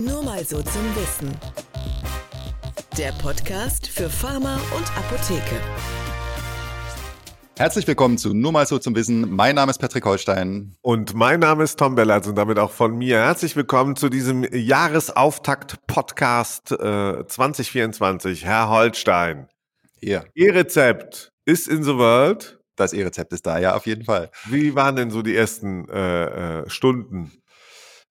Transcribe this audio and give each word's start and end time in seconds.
Nur 0.00 0.22
mal 0.22 0.44
so 0.44 0.62
zum 0.62 0.94
Wissen. 0.94 1.36
Der 2.96 3.10
Podcast 3.20 3.88
für 3.88 4.08
Pharma 4.08 4.60
und 4.76 4.86
Apotheke. 4.96 5.56
Herzlich 7.56 7.84
willkommen 7.88 8.16
zu 8.16 8.32
Nur 8.32 8.52
mal 8.52 8.64
so 8.64 8.78
zum 8.78 8.94
Wissen. 8.94 9.28
Mein 9.34 9.56
Name 9.56 9.70
ist 9.70 9.78
Patrick 9.78 10.04
Holstein. 10.04 10.76
Und 10.82 11.14
mein 11.14 11.40
Name 11.40 11.64
ist 11.64 11.80
Tom 11.80 11.96
Bellatz 11.96 12.28
und 12.28 12.36
damit 12.36 12.60
auch 12.60 12.70
von 12.70 12.96
mir. 12.96 13.18
Herzlich 13.18 13.56
willkommen 13.56 13.96
zu 13.96 14.08
diesem 14.08 14.44
Jahresauftakt-Podcast 14.44 16.70
äh, 16.70 17.26
2024. 17.26 18.44
Herr 18.44 18.68
Holstein. 18.68 19.48
Hier. 19.98 20.26
Ihr 20.34 20.54
Rezept 20.54 21.32
ist 21.44 21.66
in 21.66 21.82
the 21.82 21.96
world. 21.96 22.60
Das 22.76 22.92
E-Rezept 22.92 23.32
ist 23.32 23.44
da, 23.44 23.58
ja, 23.58 23.74
auf 23.74 23.86
jeden 23.86 24.04
Fall. 24.04 24.30
Wie 24.44 24.76
waren 24.76 24.94
denn 24.94 25.10
so 25.10 25.22
die 25.22 25.34
ersten 25.34 25.88
äh, 25.88 26.60
äh, 26.60 26.70
Stunden? 26.70 27.32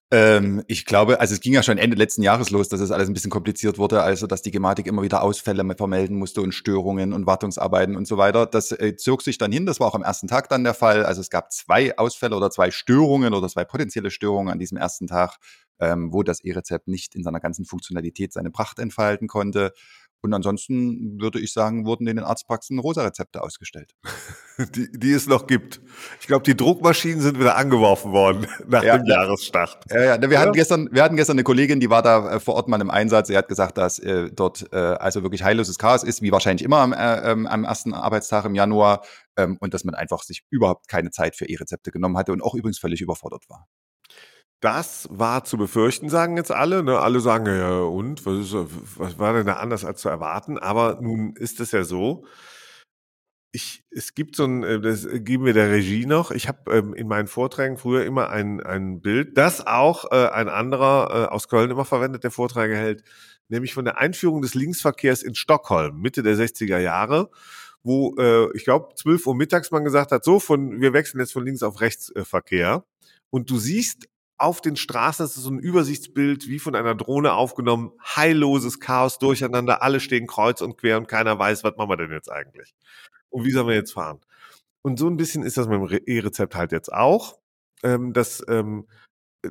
Ähm, 0.09 0.63
ich 0.67 0.85
glaube, 0.85 1.19
also 1.19 1.33
es 1.33 1.41
ging 1.41 1.51
ja 1.53 1.63
schon 1.63 1.77
Ende 1.77 1.97
letzten 1.97 2.23
Jahres 2.23 2.49
los, 2.49 2.69
dass 2.69 2.79
es 2.79 2.91
alles 2.91 3.09
ein 3.09 3.13
bisschen 3.13 3.29
kompliziert 3.29 3.77
wurde, 3.77 4.03
also 4.03 4.25
dass 4.25 4.41
die 4.41 4.51
Gematik 4.51 4.87
immer 4.87 5.01
wieder 5.01 5.21
Ausfälle 5.21 5.65
vermelden 5.75 6.17
musste 6.17 6.41
und 6.41 6.53
Störungen 6.53 7.11
und 7.11 7.27
Wartungsarbeiten 7.27 7.97
und 7.97 8.07
so 8.07 8.17
weiter. 8.17 8.45
Das 8.45 8.71
äh, 8.71 8.95
zog 8.95 9.21
sich 9.21 9.37
dann 9.37 9.51
hin, 9.51 9.65
das 9.65 9.81
war 9.81 9.87
auch 9.87 9.95
am 9.95 10.03
ersten 10.03 10.29
Tag 10.29 10.47
dann 10.47 10.63
der 10.63 10.73
Fall. 10.73 11.03
Also 11.05 11.19
es 11.19 11.29
gab 11.29 11.51
zwei 11.51 11.97
Ausfälle 11.97 12.37
oder 12.37 12.49
zwei 12.51 12.71
Störungen 12.71 13.33
oder 13.33 13.49
zwei 13.49 13.65
potenzielle 13.65 14.09
Störungen 14.09 14.49
an 14.49 14.59
diesem 14.59 14.77
ersten 14.77 15.07
Tag, 15.07 15.39
ähm, 15.81 16.13
wo 16.13 16.23
das 16.23 16.39
E-Rezept 16.41 16.87
nicht 16.87 17.13
in 17.13 17.23
seiner 17.23 17.41
ganzen 17.41 17.65
Funktionalität 17.65 18.31
seine 18.31 18.49
Pracht 18.49 18.79
entfalten 18.79 19.27
konnte. 19.27 19.73
Und 20.21 20.33
ansonsten 20.33 21.21
würde 21.21 21.39
ich 21.39 21.53
sagen, 21.53 21.85
wurden 21.85 22.07
in 22.07 22.15
den 22.17 22.25
Arztpraxen 22.25 22.79
Rosa-Rezepte 22.79 23.41
ausgestellt. 23.41 23.93
Die, 24.75 24.89
die 24.91 25.11
es 25.11 25.27
noch 25.27 25.45
gibt. 25.45 25.81
Ich 26.19 26.25
glaube, 26.25 26.41
die 26.41 26.57
Druckmaschinen 26.57 27.21
sind 27.21 27.39
wieder 27.39 27.57
angeworfen 27.57 28.11
worden 28.11 28.47
nach 28.67 28.81
Ja, 28.83 28.97
dem 28.97 29.05
ja. 29.05 29.17
Jahresstart. 29.21 29.85
Ja, 29.91 30.01
ja, 30.03 30.21
wir 30.21 30.29
Ja. 30.31 30.39
hatten 30.39 30.53
gestern, 30.53 30.89
wir 30.91 31.03
hatten 31.03 31.15
gestern 31.15 31.35
eine 31.35 31.43
Kollegin, 31.43 31.79
die 31.79 31.91
war 31.91 32.01
da 32.01 32.31
äh, 32.31 32.39
vor 32.39 32.55
Ort 32.55 32.67
mal 32.67 32.81
im 32.81 32.89
Einsatz. 32.89 33.27
Sie 33.27 33.37
hat 33.37 33.47
gesagt, 33.49 33.77
dass 33.77 33.99
äh, 33.99 34.31
dort 34.33 34.65
äh, 34.73 34.77
also 34.77 35.21
wirklich 35.21 35.43
heilloses 35.43 35.77
Chaos 35.77 36.03
ist, 36.03 36.23
wie 36.23 36.31
wahrscheinlich 36.31 36.65
immer 36.65 36.77
am, 36.77 36.91
äh, 36.91 37.31
ähm, 37.31 37.45
am 37.45 37.65
ersten 37.65 37.93
Arbeitstag 37.93 38.45
im 38.45 38.55
Januar 38.55 39.03
ähm, 39.37 39.57
und 39.59 39.75
dass 39.75 39.83
man 39.83 39.93
einfach 39.93 40.23
sich 40.23 40.43
überhaupt 40.49 40.87
keine 40.87 41.11
Zeit 41.11 41.35
für 41.35 41.45
E-Rezepte 41.45 41.91
genommen 41.91 42.17
hatte 42.17 42.31
und 42.31 42.41
auch 42.41 42.55
übrigens 42.55 42.79
völlig 42.79 43.01
überfordert 43.01 43.43
war. 43.49 43.67
Das 44.59 45.07
war 45.11 45.43
zu 45.43 45.57
befürchten, 45.57 46.09
sagen 46.09 46.35
jetzt 46.35 46.51
alle. 46.51 46.81
Ne? 46.81 46.97
Alle 46.99 47.19
sagen, 47.19 47.45
ja, 47.45 47.79
und? 47.79 48.25
Was, 48.25 48.39
ist, 48.39 48.55
was 48.97 49.19
war 49.19 49.33
denn 49.33 49.45
da 49.45 49.53
anders 49.53 49.85
als 49.85 50.01
zu 50.01 50.09
erwarten? 50.09 50.57
Aber 50.57 50.97
nun 50.99 51.35
ist 51.35 51.59
es 51.59 51.71
ja 51.71 51.83
so. 51.83 52.25
Ich, 53.51 53.83
es 53.91 54.15
gibt 54.15 54.35
so 54.35 54.45
ein, 54.45 54.63
äh, 54.63 54.81
das 54.81 55.07
geben 55.11 55.45
wir 55.45 55.53
der 55.53 55.69
Regie 55.71 56.05
noch. 56.07 56.31
Ich 56.31 56.47
habe 56.47 56.75
ähm, 56.75 56.93
in 56.95 57.07
meinen 57.07 57.27
Vorträgen 57.27 57.77
früher 57.77 58.03
immer 58.03 58.29
ein, 58.29 58.61
ein 58.61 58.99
Bild, 58.99 59.37
das 59.37 59.65
auch 59.65 60.11
äh, 60.11 60.27
ein 60.29 60.49
anderer 60.49 61.09
äh, 61.11 61.33
aus 61.33 61.47
Köln 61.47 61.71
immer 61.71 61.85
verwendet, 61.85 62.23
der 62.23 62.31
Vorträge 62.31 62.75
hält, 62.75 63.03
nämlich 63.49 63.73
von 63.73 63.85
der 63.85 63.99
Einführung 63.99 64.41
des 64.41 64.55
Linksverkehrs 64.55 65.23
in 65.23 65.35
Stockholm, 65.35 66.01
Mitte 66.01 66.23
der 66.23 66.35
60er 66.35 66.79
Jahre, 66.79 67.29
wo 67.83 68.15
äh, 68.17 68.49
ich 68.55 68.63
glaube 68.65 68.95
12 68.95 69.27
Uhr 69.27 69.35
mittags 69.35 69.71
man 69.71 69.83
gesagt 69.83 70.11
hat, 70.11 70.23
so 70.23 70.39
von 70.39 70.81
wir 70.81 70.93
wechseln 70.93 71.19
jetzt 71.19 71.33
von 71.33 71.45
links 71.45 71.63
auf 71.63 71.79
rechts 71.79 72.13
äh, 72.15 72.25
Verkehr. 72.25 72.85
Und 73.29 73.49
du 73.49 73.57
siehst 73.57 74.07
auf 74.37 74.61
den 74.61 74.75
Straßen, 74.75 75.23
das 75.23 75.35
ist 75.35 75.43
so 75.43 75.49
ein 75.49 75.59
Übersichtsbild, 75.59 76.47
wie 76.47 76.59
von 76.59 76.75
einer 76.75 76.95
Drohne 76.95 77.33
aufgenommen, 77.33 77.91
heilloses 78.03 78.79
Chaos 78.79 79.17
durcheinander, 79.17 79.81
alle 79.81 79.99
stehen 79.99 80.27
kreuz 80.27 80.61
und 80.61 80.77
quer 80.77 80.97
und 80.97 81.07
keiner 81.07 81.37
weiß, 81.39 81.63
was 81.63 81.75
machen 81.75 81.89
wir 81.89 81.97
denn 81.97 82.11
jetzt 82.11 82.31
eigentlich? 82.31 82.75
Und 83.29 83.45
wie 83.45 83.51
sollen 83.51 83.67
wir 83.67 83.75
jetzt 83.75 83.93
fahren? 83.93 84.19
Und 84.83 84.99
so 84.99 85.07
ein 85.09 85.17
bisschen 85.17 85.43
ist 85.43 85.57
das 85.57 85.67
mit 85.67 85.75
dem 85.75 85.83
Re- 85.83 86.01
E-Rezept 86.05 86.55
halt 86.55 86.71
jetzt 86.71 86.93
auch. 86.93 87.39
Ähm, 87.83 88.13
das, 88.13 88.43
ähm, 88.47 88.87
äh, 89.43 89.49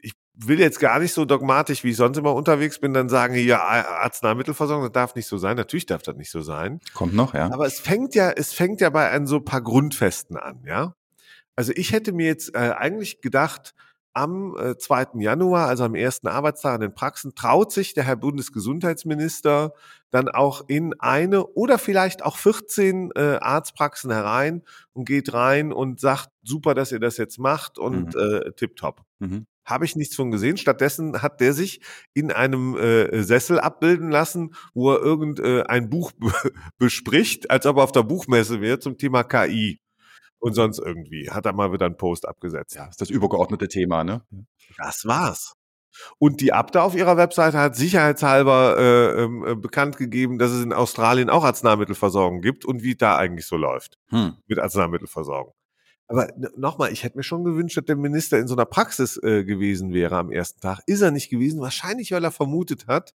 ich 0.00 0.14
will 0.34 0.58
jetzt 0.58 0.80
gar 0.80 1.00
nicht 1.00 1.12
so 1.12 1.24
dogmatisch, 1.24 1.84
wie 1.84 1.90
ich 1.90 1.96
sonst 1.96 2.16
immer 2.16 2.34
unterwegs 2.34 2.78
bin, 2.78 2.94
dann 2.94 3.08
sagen, 3.08 3.34
ja, 3.34 3.60
Arzneimittelversorgung, 3.60 4.84
das 4.84 4.92
darf 4.92 5.14
nicht 5.16 5.26
so 5.26 5.38
sein. 5.38 5.56
Natürlich 5.56 5.86
darf 5.86 6.02
das 6.02 6.16
nicht 6.16 6.30
so 6.30 6.40
sein. 6.40 6.80
Kommt 6.94 7.14
noch, 7.14 7.34
ja? 7.34 7.52
Aber 7.52 7.66
es 7.66 7.80
fängt 7.80 8.14
ja, 8.14 8.30
es 8.30 8.52
fängt 8.52 8.80
ja 8.80 8.90
bei 8.90 9.10
ein 9.10 9.26
so 9.26 9.40
paar 9.40 9.60
Grundfesten 9.60 10.36
an, 10.36 10.62
ja. 10.64 10.94
Also 11.56 11.72
ich 11.74 11.92
hätte 11.92 12.12
mir 12.12 12.26
jetzt 12.26 12.54
äh, 12.54 12.72
eigentlich 12.76 13.20
gedacht, 13.20 13.74
am 14.12 14.56
äh, 14.58 14.76
2. 14.76 15.18
Januar, 15.20 15.68
also 15.68 15.84
am 15.84 15.94
ersten 15.94 16.28
Arbeitstag 16.28 16.76
in 16.76 16.80
den 16.82 16.94
Praxen, 16.94 17.34
traut 17.34 17.72
sich 17.72 17.94
der 17.94 18.04
Herr 18.04 18.16
Bundesgesundheitsminister 18.16 19.72
dann 20.10 20.28
auch 20.28 20.62
in 20.68 20.94
eine 20.98 21.46
oder 21.46 21.78
vielleicht 21.78 22.24
auch 22.24 22.36
14 22.36 23.10
äh, 23.14 23.38
Arztpraxen 23.40 24.10
herein 24.10 24.62
und 24.92 25.04
geht 25.06 25.32
rein 25.32 25.72
und 25.72 26.00
sagt, 26.00 26.30
super, 26.42 26.74
dass 26.74 26.92
ihr 26.92 26.98
das 27.00 27.16
jetzt 27.16 27.38
macht 27.38 27.78
und 27.78 28.14
äh, 28.16 28.52
tipptopp. 28.52 29.02
Mhm. 29.20 29.46
Habe 29.64 29.84
ich 29.84 29.94
nichts 29.94 30.16
von 30.16 30.32
gesehen. 30.32 30.56
Stattdessen 30.56 31.22
hat 31.22 31.40
der 31.40 31.52
sich 31.52 31.80
in 32.12 32.32
einem 32.32 32.76
äh, 32.76 33.22
Sessel 33.22 33.60
abbilden 33.60 34.10
lassen, 34.10 34.54
wo 34.74 34.90
er 34.90 35.00
irgendein 35.00 35.84
äh, 35.84 35.86
Buch 35.86 36.10
be- 36.12 36.32
bespricht, 36.78 37.50
als 37.50 37.66
ob 37.66 37.76
er 37.76 37.84
auf 37.84 37.92
der 37.92 38.02
Buchmesse 38.02 38.60
wäre 38.60 38.80
zum 38.80 38.98
Thema 38.98 39.22
KI. 39.22 39.78
Und 40.40 40.54
sonst 40.54 40.78
irgendwie 40.78 41.30
hat 41.30 41.46
er 41.46 41.52
mal 41.52 41.72
wieder 41.72 41.86
einen 41.86 41.96
Post 41.96 42.26
abgesetzt. 42.26 42.74
Ja, 42.74 42.86
ist 42.86 43.00
das 43.00 43.10
übergeordnete 43.10 43.68
Thema, 43.68 44.04
ne? 44.04 44.22
Das 44.78 45.04
war's. 45.04 45.54
Und 46.18 46.40
die 46.40 46.52
Abda 46.52 46.82
auf 46.82 46.94
ihrer 46.94 47.16
Webseite 47.16 47.58
hat 47.58 47.76
sicherheitshalber 47.76 48.76
äh, 48.78 49.22
ähm, 49.22 49.44
äh, 49.46 49.54
bekannt 49.54 49.96
gegeben, 49.96 50.38
dass 50.38 50.50
es 50.50 50.64
in 50.64 50.72
Australien 50.72 51.28
auch 51.30 51.44
Arzneimittelversorgung 51.44 52.40
gibt 52.40 52.64
und 52.64 52.82
wie 52.82 52.94
da 52.94 53.16
eigentlich 53.16 53.46
so 53.46 53.56
läuft 53.56 53.98
Hm. 54.08 54.34
mit 54.46 54.58
Arzneimittelversorgung. 54.58 55.52
Aber 56.06 56.28
nochmal, 56.56 56.92
ich 56.92 57.04
hätte 57.04 57.18
mir 57.18 57.22
schon 57.22 57.44
gewünscht, 57.44 57.76
dass 57.76 57.84
der 57.84 57.96
Minister 57.96 58.38
in 58.38 58.48
so 58.48 58.54
einer 58.54 58.64
Praxis 58.64 59.16
äh, 59.22 59.44
gewesen 59.44 59.92
wäre 59.92 60.16
am 60.16 60.32
ersten 60.32 60.60
Tag. 60.60 60.80
Ist 60.86 61.02
er 61.02 61.12
nicht 61.12 61.30
gewesen? 61.30 61.60
Wahrscheinlich, 61.60 62.10
weil 62.10 62.24
er 62.24 62.32
vermutet 62.32 62.86
hat, 62.88 63.14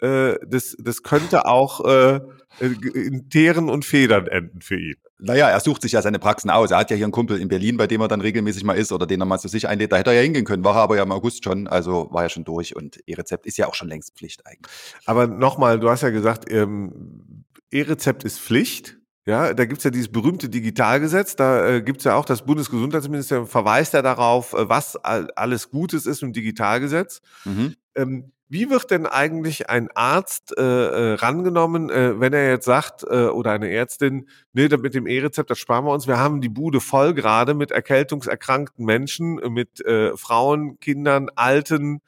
äh, 0.00 0.36
das, 0.46 0.76
das 0.78 1.02
könnte 1.02 1.46
auch 1.46 1.84
äh, 1.84 2.16
äh, 2.60 2.66
in 2.94 3.28
Teeren 3.28 3.68
und 3.68 3.84
Federn 3.84 4.26
enden 4.26 4.60
für 4.60 4.78
ihn. 4.78 4.96
Naja, 5.18 5.48
er 5.48 5.60
sucht 5.60 5.82
sich 5.82 5.92
ja 5.92 6.02
seine 6.02 6.18
Praxen 6.18 6.50
aus. 6.50 6.70
Er 6.70 6.78
hat 6.78 6.90
ja 6.90 6.96
hier 6.96 7.06
einen 7.06 7.12
Kumpel 7.12 7.40
in 7.40 7.48
Berlin, 7.48 7.78
bei 7.78 7.86
dem 7.86 8.00
er 8.02 8.08
dann 8.08 8.20
regelmäßig 8.20 8.64
mal 8.64 8.74
ist 8.74 8.92
oder 8.92 9.06
den 9.06 9.20
er 9.20 9.24
mal 9.24 9.38
zu 9.38 9.48
sich 9.48 9.66
einlädt. 9.66 9.92
Da 9.92 9.96
hätte 9.96 10.10
er 10.10 10.16
ja 10.16 10.22
hingehen 10.22 10.44
können, 10.44 10.62
war 10.62 10.76
er 10.76 10.82
aber 10.82 10.96
ja 10.96 11.04
im 11.04 11.12
August 11.12 11.44
schon, 11.44 11.66
also 11.66 12.08
war 12.10 12.24
ja 12.24 12.28
schon 12.28 12.44
durch 12.44 12.76
und 12.76 13.00
E-Rezept 13.06 13.46
ist 13.46 13.56
ja 13.56 13.66
auch 13.66 13.74
schon 13.74 13.88
längst 13.88 14.14
Pflicht 14.16 14.46
eigentlich. 14.46 14.70
Aber 15.06 15.26
nochmal, 15.26 15.80
du 15.80 15.88
hast 15.88 16.02
ja 16.02 16.10
gesagt, 16.10 16.50
ähm, 16.50 17.44
E-Rezept 17.70 18.24
ist 18.24 18.40
Pflicht. 18.40 18.98
Ja, 19.24 19.54
da 19.54 19.64
gibt's 19.64 19.82
ja 19.82 19.90
dieses 19.90 20.12
berühmte 20.12 20.48
Digitalgesetz, 20.48 21.34
da 21.34 21.66
äh, 21.66 21.82
gibt's 21.82 22.04
ja 22.04 22.14
auch 22.14 22.24
das 22.24 22.46
Bundesgesundheitsministerium 22.46 23.48
verweist 23.48 23.92
ja 23.92 24.00
darauf, 24.00 24.52
äh, 24.52 24.68
was 24.68 24.94
all, 24.96 25.28
alles 25.34 25.70
Gutes 25.70 26.06
ist 26.06 26.22
im 26.22 26.32
Digitalgesetz. 26.32 27.22
Mhm. 27.44 27.74
Ähm, 27.96 28.32
wie 28.48 28.70
wird 28.70 28.90
denn 28.90 29.06
eigentlich 29.06 29.68
ein 29.68 29.88
Arzt 29.94 30.56
äh, 30.56 30.62
äh, 30.62 31.14
rangenommen, 31.14 31.90
äh, 31.90 32.20
wenn 32.20 32.32
er 32.32 32.48
jetzt 32.48 32.64
sagt, 32.64 33.02
äh, 33.02 33.26
oder 33.26 33.52
eine 33.52 33.70
Ärztin, 33.70 34.28
nee, 34.52 34.68
mit 34.68 34.94
dem 34.94 35.06
E-Rezept, 35.06 35.50
das 35.50 35.58
sparen 35.58 35.84
wir 35.84 35.92
uns, 35.92 36.06
wir 36.06 36.18
haben 36.18 36.40
die 36.40 36.48
Bude 36.48 36.80
voll 36.80 37.14
gerade 37.14 37.54
mit 37.54 37.72
erkältungserkrankten 37.72 38.84
Menschen, 38.84 39.38
äh, 39.40 39.48
mit 39.50 39.84
äh, 39.84 40.16
Frauen, 40.16 40.78
Kindern, 40.78 41.28
Alten, 41.34 42.00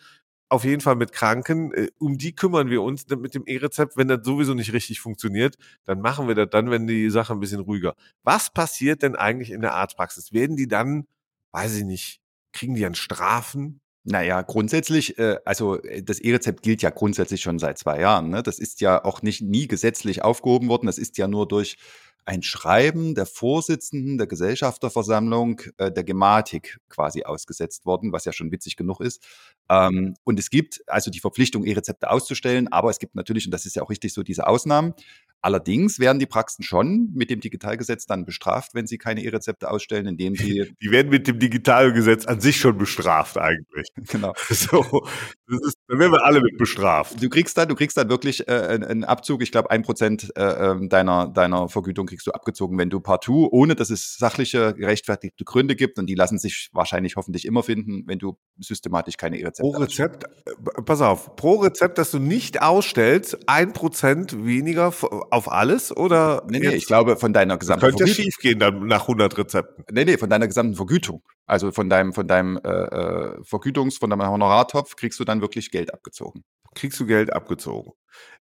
auf 0.49 0.65
jeden 0.65 0.81
Fall 0.81 0.97
mit 0.97 1.13
Kranken, 1.13 1.73
äh, 1.75 1.89
um 1.99 2.19
die 2.19 2.35
kümmern 2.35 2.71
wir 2.71 2.83
uns 2.83 3.07
mit 3.09 3.35
dem 3.35 3.45
E-Rezept, 3.47 3.97
wenn 3.97 4.09
das 4.09 4.21
sowieso 4.25 4.55
nicht 4.55 4.73
richtig 4.73 5.01
funktioniert, 5.01 5.57
dann 5.85 6.01
machen 6.01 6.29
wir 6.29 6.35
das 6.35 6.49
dann, 6.51 6.71
wenn 6.71 6.87
die 6.87 7.11
Sache 7.11 7.33
ein 7.33 7.41
bisschen 7.41 7.61
ruhiger. 7.61 7.95
Was 8.23 8.51
passiert 8.53 9.03
denn 9.03 9.17
eigentlich 9.17 9.51
in 9.51 9.61
der 9.61 9.75
Arztpraxis? 9.75 10.33
Werden 10.33 10.57
die 10.57 10.69
dann, 10.69 11.07
weiß 11.53 11.77
ich 11.77 11.85
nicht, 11.85 12.21
kriegen 12.53 12.75
die 12.75 12.83
dann 12.83 12.95
Strafen? 12.95 13.81
Naja, 14.11 14.41
grundsätzlich, 14.41 15.19
äh, 15.19 15.37
also 15.45 15.83
äh, 15.83 16.03
das 16.03 16.19
E-Rezept 16.19 16.63
gilt 16.63 16.81
ja 16.81 16.89
grundsätzlich 16.89 17.43
schon 17.43 17.59
seit 17.59 17.77
zwei 17.77 18.01
Jahren. 18.01 18.31
Ne? 18.31 18.43
Das 18.43 18.59
ist 18.59 18.81
ja 18.81 19.05
auch 19.05 19.21
nicht 19.21 19.43
nie 19.43 19.69
gesetzlich 19.69 20.23
aufgehoben 20.23 20.69
worden. 20.69 20.87
Das 20.87 20.97
ist 20.97 21.19
ja 21.19 21.29
nur 21.29 21.47
durch 21.47 21.77
ein 22.25 22.43
Schreiben 22.43 23.15
der 23.15 23.27
Vorsitzenden 23.27 24.17
der 24.17 24.27
Gesellschafterversammlung 24.27 25.61
äh, 25.77 25.93
der 25.93 26.05
Gematik 26.05 26.79
quasi 26.89 27.25
ausgesetzt 27.25 27.85
worden, 27.85 28.13
was 28.13 28.25
ja 28.25 28.33
schon 28.33 28.51
witzig 28.51 28.77
genug 28.77 29.01
ist. 29.01 29.23
Ähm, 29.69 30.15
und 30.25 30.39
es 30.39 30.49
gibt 30.49 30.83
also 30.87 31.11
die 31.11 31.21
Verpflichtung, 31.21 31.65
E-Rezepte 31.65 32.11
auszustellen, 32.11 32.69
aber 32.69 32.89
es 32.89 32.99
gibt 32.99 33.15
natürlich, 33.15 33.47
und 33.47 33.53
das 33.53 33.67
ist 33.67 33.77
ja 33.77 33.83
auch 33.83 33.91
richtig 33.91 34.15
so, 34.15 34.23
diese 34.23 34.47
Ausnahmen. 34.47 34.95
Allerdings 35.41 35.99
werden 35.99 36.19
die 36.19 36.27
Praxen 36.27 36.63
schon 36.63 37.11
mit 37.15 37.31
dem 37.31 37.41
Digitalgesetz 37.41 38.07
dann 38.07 38.25
bestraft, 38.25 38.75
wenn 38.75 38.87
sie 38.87 38.99
keine 38.99 39.23
E-Rezepte 39.23 39.71
ausstellen, 39.71 40.07
indem 40.07 40.35
sie, 40.35 40.75
Die 40.83 40.91
werden 40.91 41.11
mit 41.11 41.27
dem 41.29 41.39
Digitalgesetz 41.39 42.27
an 42.27 42.41
sich 42.41 42.57
schon 42.59 42.77
bestraft 42.77 43.39
eigentlich. 43.39 43.89
genau, 44.09 44.35
So, 44.49 45.07
das 45.47 45.61
ist, 45.67 45.77
dann 45.87 45.99
werden 45.99 46.13
wir 46.13 46.25
alle 46.25 46.41
mit 46.41 46.59
bestraft. 46.59 47.23
Du 47.23 47.29
kriegst 47.29 47.57
dann, 47.57 47.69
du 47.69 47.75
kriegst 47.75 47.97
dann 47.97 48.09
wirklich 48.09 48.49
äh, 48.49 48.53
einen- 48.53 49.05
Abzug. 49.05 49.43
Ich 49.43 49.53
glaube, 49.53 49.71
ein 49.71 49.83
Prozent 49.83 50.31
äh, 50.37 50.43
ähm, 50.71 50.89
deiner 50.89 51.29
deiner 51.29 51.69
Vergütung 51.69 52.07
kriegst 52.07 52.27
du 52.27 52.33
abgezogen, 52.33 52.77
wenn 52.79 52.91
du 52.91 53.01
partout, 53.01 53.49
ohne 53.53 53.75
dass 53.75 53.91
es 53.91 54.17
sachliche, 54.17 54.75
gerechtfertigte 54.75 55.45
Gründe 55.45 55.77
gibt. 55.77 55.99
Und 55.99 56.07
die 56.07 56.15
lassen 56.15 56.39
sich 56.39 56.69
wahrscheinlich 56.73 57.17
hoffentlich 57.17 57.45
immer 57.47 57.63
finden, 57.63 58.05
wenn 58.07 58.19
du 58.19 58.37
systematisch 58.59 59.17
keine 59.17 59.39
E-Rezepte 59.39 59.71
Pro 59.71 59.79
Rezept, 59.79 60.25
äh, 60.25 60.83
pass 60.83 61.01
auf, 61.01 61.37
pro 61.37 61.57
Rezept, 61.57 61.99
das 61.99 62.11
du 62.11 62.19
nicht 62.19 62.61
ausstellst, 62.61 63.49
ein 63.49 63.73
Prozent 63.73 64.45
weniger, 64.45 64.93
auf 65.31 65.51
alles 65.51 65.97
oder? 65.97 66.45
Nee, 66.49 66.61
nee, 66.61 66.75
ich 66.75 66.87
glaube 66.87 67.17
von 67.17 67.33
deiner 67.33 67.59
gesamten 67.59 67.87
Könnte 67.87 68.05
ja 68.05 68.15
schief 68.15 68.37
gehen 68.39 68.59
dann 68.59 68.87
nach 68.87 69.03
100 69.03 69.37
Rezepten. 69.39 69.85
Nee, 69.91 70.05
nee, 70.05 70.19
von 70.19 70.31
deiner 70.31 70.47
gesamten 70.47 70.75
Vergütung. 70.75 71.23
Also 71.47 71.73
von 71.73 71.89
deinem, 71.89 72.13
von 72.13 72.27
deinem 72.29 72.59
äh, 72.59 72.69
äh, 72.69 73.41
Vergütungs-, 73.43 73.99
von 73.99 74.11
deinem 74.11 74.29
Honorartopf 74.29 74.97
kriegst 74.97 75.19
du 75.21 75.25
dann 75.25 75.41
wirklich 75.41 75.71
Geld 75.71 75.93
abgezogen. 75.93 76.45
Kriegst 76.75 77.01
du 77.01 77.07
Geld 77.07 77.33
abgezogen. 77.33 77.93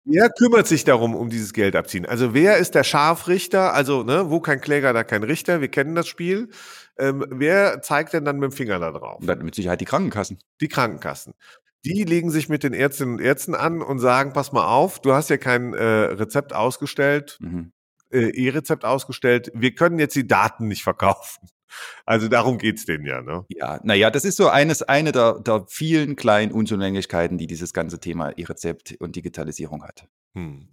Wer 0.04 0.30
kümmert 0.30 0.66
sich 0.66 0.84
darum, 0.84 1.14
um 1.14 1.30
dieses 1.30 1.52
Geld 1.52 1.76
abziehen? 1.76 2.06
Also 2.06 2.34
wer 2.34 2.56
ist 2.56 2.74
der 2.74 2.82
Scharfrichter? 2.82 3.72
Also, 3.72 4.02
ne, 4.02 4.30
wo 4.30 4.40
kein 4.40 4.60
Kläger, 4.60 4.92
da 4.92 5.04
kein 5.04 5.22
Richter. 5.22 5.60
Wir 5.60 5.68
kennen 5.68 5.94
das 5.94 6.08
Spiel. 6.08 6.48
Ähm, 6.98 7.24
wer 7.30 7.80
zeigt 7.82 8.12
denn 8.12 8.24
dann 8.24 8.38
mit 8.38 8.50
dem 8.50 8.56
Finger 8.56 8.80
da 8.80 8.90
drauf? 8.90 9.20
Dann 9.24 9.44
mit 9.44 9.54
Sicherheit 9.54 9.80
die 9.80 9.84
Krankenkassen. 9.84 10.38
Die 10.60 10.68
Krankenkassen. 10.68 11.34
Die 11.84 12.04
legen 12.04 12.30
sich 12.30 12.48
mit 12.48 12.62
den 12.62 12.72
Ärztinnen 12.74 13.14
und 13.16 13.20
Ärzten 13.20 13.54
an 13.54 13.82
und 13.82 13.98
sagen, 13.98 14.32
pass 14.32 14.52
mal 14.52 14.66
auf, 14.66 15.00
du 15.00 15.12
hast 15.12 15.30
ja 15.30 15.36
kein 15.36 15.74
äh, 15.74 15.82
Rezept 15.84 16.52
ausgestellt, 16.54 17.38
Mhm. 17.40 17.72
äh, 18.10 18.28
E-Rezept 18.30 18.84
ausgestellt. 18.84 19.50
Wir 19.54 19.74
können 19.74 19.98
jetzt 19.98 20.14
die 20.14 20.26
Daten 20.26 20.68
nicht 20.68 20.82
verkaufen. 20.82 21.48
Also 22.04 22.28
darum 22.28 22.58
geht's 22.58 22.84
denen 22.84 23.06
ja, 23.06 23.22
ne? 23.22 23.46
Ja, 23.48 23.80
naja, 23.82 24.10
das 24.10 24.24
ist 24.26 24.36
so 24.36 24.48
eines, 24.48 24.82
eine 24.82 25.10
der, 25.10 25.40
der 25.40 25.64
vielen 25.68 26.16
kleinen 26.16 26.52
Unzulänglichkeiten, 26.52 27.38
die 27.38 27.46
dieses 27.46 27.72
ganze 27.72 27.98
Thema 27.98 28.30
E-Rezept 28.36 28.94
und 29.00 29.16
Digitalisierung 29.16 29.82
hat. 29.82 30.06
Hm. 30.34 30.68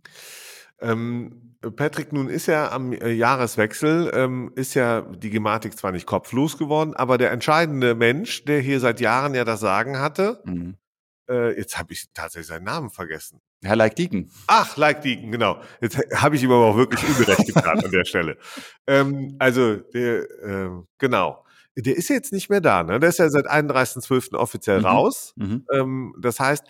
Ähm, 0.82 1.56
Patrick, 1.76 2.14
nun 2.14 2.30
ist 2.30 2.46
ja 2.48 2.72
am 2.72 2.94
äh, 2.94 3.12
Jahreswechsel, 3.12 4.12
ähm, 4.14 4.52
ist 4.56 4.74
ja 4.76 5.02
die 5.02 5.30
Gematik 5.30 5.78
zwar 5.78 5.92
nicht 5.92 6.06
kopflos 6.06 6.58
geworden, 6.58 6.94
aber 6.94 7.18
der 7.18 7.32
entscheidende 7.32 7.96
Mensch, 7.96 8.46
der 8.46 8.60
hier 8.62 8.80
seit 8.80 9.00
Jahren 9.02 9.34
ja 9.36 9.44
das 9.46 9.60
Sagen 9.60 10.00
hatte, 10.00 10.42
Mhm. 10.46 10.76
Äh, 11.30 11.58
jetzt 11.58 11.78
habe 11.78 11.94
ich 11.94 12.08
tatsächlich 12.14 12.48
seinen 12.48 12.66
Namen 12.66 12.90
vergessen. 12.90 13.42
Herr 13.62 13.76
Leik-Dieken. 13.76 14.32
Ach, 14.48 14.76
Deacon, 14.76 15.32
genau. 15.32 15.62
Jetzt 15.82 15.98
habe 16.16 16.36
ich 16.36 16.44
ihm 16.44 16.52
aber 16.52 16.66
auch 16.66 16.78
wirklich 16.78 17.04
Unrecht 17.04 17.46
getan 17.46 17.80
an 17.80 17.92
der 17.92 18.06
Stelle. 18.06 18.38
Ähm, 18.88 19.36
also, 19.40 19.76
der, 19.76 20.28
ähm, 20.44 20.88
genau. 20.98 21.46
Der 21.76 21.96
ist 21.96 22.10
ja 22.10 22.16
jetzt 22.16 22.34
nicht 22.34 22.50
mehr 22.50 22.62
da, 22.62 22.84
ne? 22.84 23.00
Der 23.00 23.10
ist 23.10 23.20
ja 23.20 23.30
seit 23.30 23.48
31.12. 23.48 24.36
offiziell 24.36 24.80
Mhm. 24.80 24.86
raus. 24.86 25.34
Mhm. 25.36 25.66
Ähm, 25.74 26.16
das 26.20 26.40
heißt, 26.40 26.64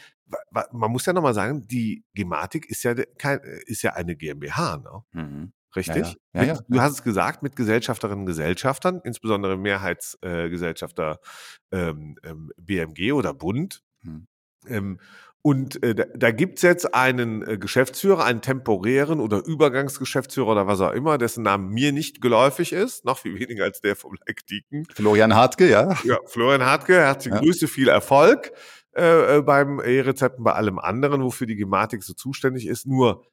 man 0.71 0.91
muss 0.91 1.06
ja 1.06 1.13
nochmal 1.13 1.33
sagen, 1.33 1.67
die 1.67 2.03
Gematik 2.13 2.69
ist 2.69 2.83
ja, 2.83 2.94
kein, 3.17 3.39
ist 3.65 3.81
ja 3.81 3.94
eine 3.94 4.15
GmbH, 4.15 4.77
ne? 4.77 5.03
Mhm. 5.11 5.53
Richtig? 5.75 6.15
Ja, 6.33 6.41
ja. 6.44 6.53
Ja. 6.53 6.59
Du 6.67 6.81
hast 6.81 6.94
es 6.94 7.03
gesagt, 7.03 7.44
mit 7.44 7.56
Gesellschafterinnen 7.56 8.21
und 8.21 8.25
Gesellschaftern, 8.25 9.01
insbesondere 9.03 9.56
Mehrheitsgesellschafter 9.57 11.19
äh, 11.71 11.77
ähm, 11.89 12.15
ähm, 12.23 12.51
BMG 12.57 13.13
oder 13.13 13.33
Bund. 13.35 13.83
Ähm, 14.67 15.00
und 15.41 15.81
äh, 15.83 15.95
da, 15.95 16.03
da 16.15 16.31
gibt's 16.31 16.63
jetzt 16.63 16.94
einen 16.94 17.47
äh, 17.47 17.57
Geschäftsführer, 17.57 18.25
einen 18.25 18.41
temporären 18.41 19.21
oder 19.21 19.45
Übergangsgeschäftsführer 19.45 20.50
oder 20.50 20.67
was 20.67 20.81
auch 20.81 20.91
immer, 20.91 21.17
dessen 21.17 21.44
Name 21.44 21.69
mir 21.69 21.94
nicht 21.94 22.21
geläufig 22.21 22.73
ist, 22.73 23.06
noch 23.06 23.19
viel 23.19 23.39
weniger 23.39 23.63
als 23.63 23.79
der 23.81 23.95
vom 23.95 24.17
Like 24.27 24.45
Deacon. 24.47 24.85
Florian 24.94 25.33
Hartke, 25.33 25.69
ja. 25.69 25.97
Ja, 26.03 26.19
Florian 26.25 26.65
Hartke, 26.65 26.95
herzliche 26.95 27.38
Ja. 27.38 27.41
Grüße, 27.41 27.67
viel 27.67 27.88
Erfolg 27.88 28.51
äh, 28.95 29.38
äh, 29.38 29.41
beim 29.41 29.79
E-Rezepten, 29.79 30.44
bei 30.44 30.53
allem 30.53 30.77
anderen, 30.77 31.23
wofür 31.23 31.47
die 31.47 31.56
Gematik 31.56 32.03
so 32.03 32.13
zuständig 32.13 32.67
ist. 32.67 32.85
Nur 32.85 33.25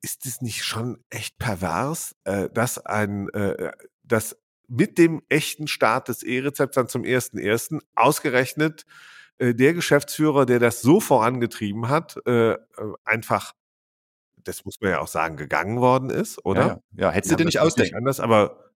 ist 0.00 0.26
es 0.26 0.40
nicht 0.40 0.64
schon 0.64 1.04
echt 1.10 1.38
pervers, 1.38 2.16
äh, 2.24 2.50
dass 2.50 2.78
ein, 2.78 3.28
äh, 3.30 3.70
dass 4.02 4.36
mit 4.66 4.98
dem 4.98 5.22
echten 5.28 5.68
Start 5.68 6.08
des 6.08 6.22
E-Rezepts 6.22 6.74
dann 6.74 6.88
zum 6.88 7.04
1.1. 7.04 7.80
ausgerechnet 7.94 8.84
äh, 9.42 9.54
der 9.54 9.74
Geschäftsführer, 9.74 10.46
der 10.46 10.60
das 10.60 10.82
so 10.82 11.00
vorangetrieben 11.00 11.88
hat, 11.88 12.16
äh, 12.26 12.52
äh, 12.52 12.58
einfach, 13.04 13.52
das 14.44 14.64
muss 14.64 14.80
man 14.80 14.90
ja 14.90 15.00
auch 15.00 15.08
sagen, 15.08 15.36
gegangen 15.36 15.80
worden 15.80 16.10
ist, 16.10 16.44
oder? 16.44 16.60
Ja, 16.60 16.68
ja. 16.68 16.80
ja 16.92 17.10
hättest 17.10 17.32
du 17.32 17.36
dir 17.36 17.44
nicht 17.46 17.58
ausdenken. 17.58 17.96
anders, 17.96 18.20
aber 18.20 18.71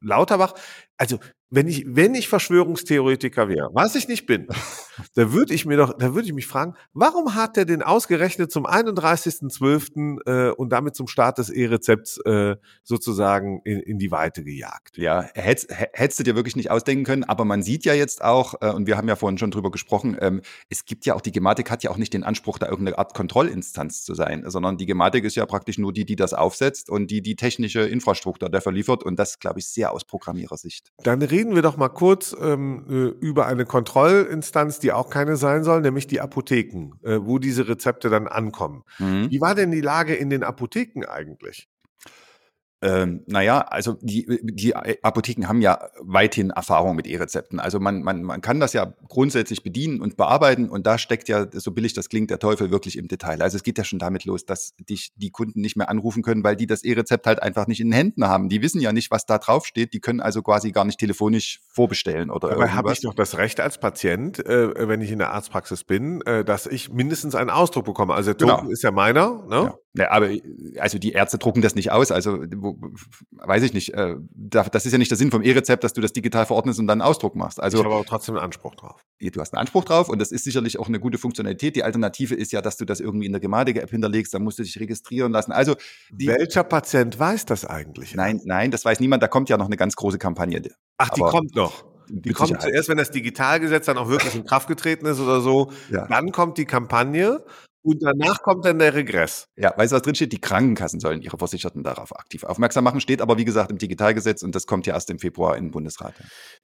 Lauterbach, 0.00 0.54
also 0.96 1.18
wenn 1.50 1.66
ich, 1.66 1.84
wenn 1.88 2.14
ich 2.14 2.28
Verschwörungstheoretiker 2.28 3.48
wäre, 3.48 3.70
was 3.72 3.94
ich 3.94 4.06
nicht 4.06 4.26
bin, 4.26 4.48
da 5.14 5.32
würde 5.32 5.54
ich 5.54 5.64
mir 5.64 5.78
doch, 5.78 5.96
da 5.96 6.14
würde 6.14 6.26
ich 6.26 6.34
mich 6.34 6.46
fragen, 6.46 6.74
warum 6.92 7.34
hat 7.34 7.56
er 7.56 7.64
den 7.64 7.82
ausgerechnet 7.82 8.52
zum 8.52 8.66
31.12. 8.66 10.18
Äh, 10.26 10.52
und 10.52 10.70
damit 10.70 10.94
zum 10.94 11.08
Start 11.08 11.38
des 11.38 11.48
E-Rezepts 11.48 12.18
äh, 12.26 12.56
sozusagen 12.82 13.62
in, 13.64 13.80
in 13.80 13.98
die 13.98 14.10
Weite 14.10 14.44
gejagt? 14.44 14.98
Ja, 14.98 15.22
hättest, 15.34 15.70
hä- 15.70 15.88
hättest 15.94 16.20
du 16.20 16.24
dir 16.24 16.36
wirklich 16.36 16.56
nicht 16.56 16.70
ausdenken 16.70 17.04
können, 17.04 17.24
aber 17.24 17.46
man 17.46 17.62
sieht 17.62 17.84
ja 17.86 17.94
jetzt 17.94 18.22
auch, 18.22 18.54
äh, 18.60 18.70
und 18.70 18.86
wir 18.86 18.98
haben 18.98 19.08
ja 19.08 19.16
vorhin 19.16 19.38
schon 19.38 19.50
drüber 19.50 19.70
gesprochen, 19.70 20.18
ähm, 20.20 20.42
es 20.68 20.84
gibt 20.84 21.06
ja 21.06 21.14
auch, 21.14 21.22
die 21.22 21.32
Gematik 21.32 21.70
hat 21.70 21.82
ja 21.82 21.90
auch 21.90 21.96
nicht 21.96 22.12
den 22.12 22.24
Anspruch, 22.24 22.58
da 22.58 22.66
irgendeine 22.68 22.98
Art 22.98 23.14
Kontrollinstanz 23.14 24.04
zu 24.04 24.14
sein, 24.14 24.44
sondern 24.48 24.76
die 24.76 24.86
Gematik 24.86 25.24
ist 25.24 25.36
ja 25.36 25.46
praktisch 25.46 25.78
nur 25.78 25.94
die, 25.94 26.04
die 26.04 26.16
das 26.16 26.34
aufsetzt 26.34 26.90
und 26.90 27.10
die 27.10 27.22
die 27.22 27.36
technische 27.36 27.80
Infrastruktur 27.80 28.50
dafür 28.50 28.72
liefert 28.72 29.02
und 29.02 29.18
das, 29.18 29.38
glaube 29.48 29.60
ich, 29.60 29.68
sehr 29.68 29.92
aus 29.92 30.04
Programmierersicht. 30.04 30.92
Dann 31.02 31.22
reden 31.22 31.54
wir 31.54 31.62
doch 31.62 31.78
mal 31.78 31.88
kurz 31.88 32.36
ähm, 32.38 32.84
äh, 32.88 33.24
über 33.24 33.46
eine 33.46 33.64
Kontrollinstanz, 33.64 34.78
die 34.78 34.92
auch 34.92 35.08
keine 35.08 35.36
sein 35.36 35.64
soll, 35.64 35.80
nämlich 35.80 36.06
die 36.06 36.20
Apotheken, 36.20 36.90
äh, 37.02 37.18
wo 37.22 37.38
diese 37.38 37.66
Rezepte 37.66 38.10
dann 38.10 38.28
ankommen. 38.28 38.82
Mhm. 38.98 39.30
Wie 39.30 39.40
war 39.40 39.54
denn 39.54 39.70
die 39.70 39.80
Lage 39.80 40.14
in 40.14 40.28
den 40.28 40.42
Apotheken 40.42 41.06
eigentlich? 41.06 41.66
Ähm, 42.80 43.24
naja, 43.26 43.60
also 43.60 43.96
die, 44.00 44.40
die 44.42 44.74
Apotheken 44.76 45.48
haben 45.48 45.60
ja 45.60 45.88
weithin 46.00 46.50
Erfahrung 46.50 46.94
mit 46.94 47.06
E-Rezepten. 47.08 47.58
Also 47.58 47.80
man, 47.80 48.02
man, 48.02 48.22
man 48.22 48.40
kann 48.40 48.60
das 48.60 48.72
ja 48.72 48.94
grundsätzlich 49.08 49.64
bedienen 49.64 50.00
und 50.00 50.16
bearbeiten 50.16 50.68
und 50.68 50.86
da 50.86 50.96
steckt 50.96 51.28
ja, 51.28 51.46
so 51.52 51.72
billig 51.72 51.92
das 51.94 52.08
klingt, 52.08 52.30
der 52.30 52.38
Teufel 52.38 52.70
wirklich 52.70 52.96
im 52.96 53.08
Detail. 53.08 53.42
Also 53.42 53.56
es 53.56 53.64
geht 53.64 53.78
ja 53.78 53.84
schon 53.84 53.98
damit 53.98 54.24
los, 54.24 54.46
dass 54.46 54.74
dich 54.76 55.12
die 55.16 55.30
Kunden 55.30 55.60
nicht 55.60 55.76
mehr 55.76 55.88
anrufen 55.88 56.22
können, 56.22 56.44
weil 56.44 56.54
die 56.54 56.66
das 56.66 56.84
E-Rezept 56.84 57.26
halt 57.26 57.42
einfach 57.42 57.66
nicht 57.66 57.80
in 57.80 57.88
den 57.88 57.94
Händen 57.94 58.26
haben. 58.26 58.48
Die 58.48 58.62
wissen 58.62 58.80
ja 58.80 58.92
nicht, 58.92 59.10
was 59.10 59.26
da 59.26 59.38
drauf 59.38 59.66
steht. 59.66 59.92
Die 59.92 60.00
können 60.00 60.20
also 60.20 60.42
quasi 60.42 60.70
gar 60.70 60.84
nicht 60.84 61.00
telefonisch 61.00 61.60
vorbestellen 61.68 62.30
oder 62.30 62.50
Dabei 62.50 62.68
habe 62.68 62.92
ich 62.92 63.00
doch 63.00 63.14
das 63.14 63.38
Recht 63.38 63.58
als 63.60 63.78
Patient, 63.78 64.44
äh, 64.46 64.88
wenn 64.88 65.00
ich 65.00 65.10
in 65.10 65.18
der 65.18 65.32
Arztpraxis 65.32 65.82
bin, 65.82 66.20
äh, 66.22 66.44
dass 66.44 66.66
ich 66.66 66.92
mindestens 66.92 67.34
einen 67.34 67.50
Ausdruck 67.50 67.86
bekomme. 67.86 68.14
Also 68.14 68.32
der 68.34 68.46
Genau. 68.46 68.58
Token 68.58 68.70
ist 68.70 68.82
ja 68.82 68.92
meiner, 68.92 69.44
ne? 69.48 69.56
Ja. 69.56 69.78
Ja, 69.98 70.12
aber 70.12 70.28
also 70.78 70.98
die 70.98 71.12
Ärzte 71.12 71.38
drucken 71.38 71.60
das 71.60 71.74
nicht 71.74 71.90
aus. 71.90 72.12
Also 72.12 72.38
wo, 72.68 72.90
weiß 73.46 73.62
ich 73.62 73.72
nicht. 73.72 73.94
Äh, 73.94 74.16
da- 74.30 74.64
das 74.64 74.86
ist 74.86 74.92
ja 74.92 74.98
nicht 74.98 75.10
der 75.10 75.18
Sinn 75.18 75.30
vom 75.30 75.42
E-Rezept, 75.42 75.84
dass 75.84 75.92
du 75.92 76.00
das 76.00 76.12
digital 76.12 76.46
verordnest 76.46 76.78
und 76.78 76.86
dann 76.86 77.00
einen 77.00 77.08
Ausdruck 77.08 77.34
machst. 77.36 77.60
Also 77.60 77.78
ich 77.78 77.84
habe 77.84 77.94
aber 77.94 78.04
trotzdem 78.04 78.36
einen 78.36 78.44
Anspruch 78.44 78.74
drauf. 78.74 79.04
du 79.20 79.40
hast 79.40 79.54
einen 79.54 79.60
Anspruch 79.60 79.84
drauf 79.84 80.08
und 80.08 80.18
das 80.20 80.32
ist 80.32 80.44
sicherlich 80.44 80.78
auch 80.78 80.88
eine 80.88 81.00
gute 81.00 81.18
Funktionalität. 81.18 81.76
Die 81.76 81.82
Alternative 81.84 82.34
ist 82.34 82.52
ja, 82.52 82.60
dass 82.60 82.76
du 82.76 82.84
das 82.84 83.00
irgendwie 83.00 83.26
in 83.26 83.32
der 83.32 83.40
Gematik-App 83.40 83.90
hinterlegst, 83.90 84.32
dann 84.34 84.42
musst 84.42 84.58
du 84.58 84.62
dich 84.62 84.78
registrieren 84.80 85.32
lassen. 85.32 85.52
Also 85.52 85.74
die, 86.10 86.26
Welcher 86.28 86.64
Patient 86.64 87.18
weiß 87.18 87.46
das 87.46 87.64
eigentlich? 87.64 88.14
nein, 88.14 88.40
nein, 88.44 88.70
das 88.70 88.84
weiß 88.84 89.00
niemand. 89.00 89.22
Da 89.22 89.28
kommt 89.28 89.48
ja 89.48 89.56
noch 89.56 89.66
eine 89.66 89.76
ganz 89.76 89.96
große 89.96 90.18
Kampagne. 90.18 90.62
Ach, 90.98 91.10
die 91.10 91.20
aber 91.22 91.30
kommt 91.30 91.54
noch. 91.54 91.84
Die 92.10 92.32
kommt 92.32 92.48
Sicherheit. 92.48 92.62
zuerst, 92.70 92.88
wenn 92.88 92.96
das 92.96 93.10
Digitalgesetz 93.10 93.84
dann 93.84 93.98
auch 93.98 94.08
wirklich 94.08 94.34
in 94.34 94.44
Kraft 94.46 94.66
getreten 94.66 95.04
ist 95.04 95.20
oder 95.20 95.42
so. 95.42 95.70
Ja. 95.90 96.06
Dann 96.06 96.32
kommt 96.32 96.56
die 96.56 96.64
Kampagne 96.64 97.44
und 97.82 98.02
danach 98.02 98.42
kommt 98.42 98.64
dann 98.64 98.78
der 98.78 98.94
Regress. 98.94 99.48
Ja, 99.56 99.72
weißt 99.76 99.92
du, 99.92 99.96
was 99.96 100.02
drin 100.02 100.14
steht? 100.14 100.32
Die 100.32 100.40
Krankenkassen 100.40 101.00
sollen 101.00 101.22
ihre 101.22 101.38
Versicherten 101.38 101.82
darauf 101.82 102.14
aktiv 102.18 102.44
aufmerksam 102.44 102.84
machen. 102.84 103.00
Steht 103.00 103.22
aber, 103.22 103.38
wie 103.38 103.44
gesagt, 103.44 103.70
im 103.70 103.78
Digitalgesetz 103.78 104.42
und 104.42 104.54
das 104.54 104.66
kommt 104.66 104.86
ja 104.86 104.94
erst 104.94 105.10
im 105.10 105.18
Februar 105.18 105.56
in 105.56 105.66
den 105.66 105.70
Bundesrat. 105.70 106.14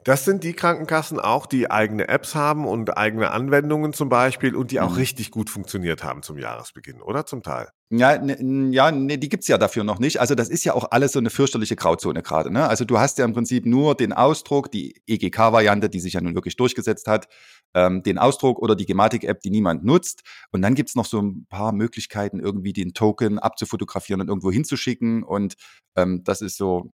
Das 0.04 0.24
sind 0.24 0.44
die 0.44 0.52
Krankenkassen 0.52 1.20
auch, 1.20 1.46
die 1.46 1.70
eigene 1.70 2.08
Apps 2.08 2.34
haben 2.34 2.66
und 2.66 2.96
eigene 2.96 3.30
Anwendungen 3.30 3.92
zum 3.92 4.08
Beispiel 4.08 4.54
und 4.56 4.70
die 4.70 4.80
auch 4.80 4.90
Mhm. 4.90 4.96
richtig 4.96 5.30
gut 5.30 5.50
funktioniert 5.50 6.02
haben 6.04 6.22
zum 6.22 6.36
Jahresbeginn, 6.38 7.00
oder? 7.00 7.26
Zum 7.26 7.42
Teil. 7.42 7.68
Ja, 7.90 8.18
ne, 8.18 8.36
ja 8.72 8.90
nee, 8.90 9.16
die 9.16 9.28
gibt's 9.28 9.46
ja 9.46 9.56
dafür 9.58 9.84
noch 9.84 9.98
nicht. 9.98 10.20
Also 10.20 10.34
das 10.34 10.48
ist 10.48 10.64
ja 10.64 10.74
auch 10.74 10.90
alles 10.90 11.12
so 11.12 11.18
eine 11.20 11.30
fürchterliche 11.30 11.76
Grauzone 11.76 12.22
gerade. 12.22 12.50
Ne? 12.52 12.66
Also 12.68 12.84
du 12.84 12.98
hast 12.98 13.18
ja 13.18 13.24
im 13.24 13.32
Prinzip 13.34 13.66
nur 13.66 13.94
den 13.94 14.12
Ausdruck, 14.12 14.70
die 14.72 15.00
EGK-Variante, 15.06 15.88
die 15.88 16.00
sich 16.00 16.14
ja 16.14 16.20
nun 16.20 16.34
wirklich 16.34 16.56
durchgesetzt 16.56 17.06
hat, 17.06 17.28
ähm, 17.74 18.02
den 18.02 18.18
Ausdruck 18.18 18.58
oder 18.58 18.74
die 18.74 18.86
Gematik-App, 18.86 19.40
die 19.40 19.50
niemand 19.50 19.84
nutzt. 19.84 20.22
Und 20.50 20.62
dann 20.62 20.74
gibt's 20.74 20.94
noch 20.94 21.06
so 21.06 21.20
ein 21.20 21.46
paar 21.48 21.72
Möglichkeiten, 21.72 22.40
irgendwie 22.40 22.72
den 22.72 22.94
Token 22.94 23.38
abzufotografieren 23.38 24.20
und 24.20 24.28
irgendwo 24.28 24.50
hinzuschicken. 24.50 25.22
Und 25.22 25.54
ähm, 25.96 26.22
das 26.24 26.40
ist 26.40 26.56
so, 26.56 26.92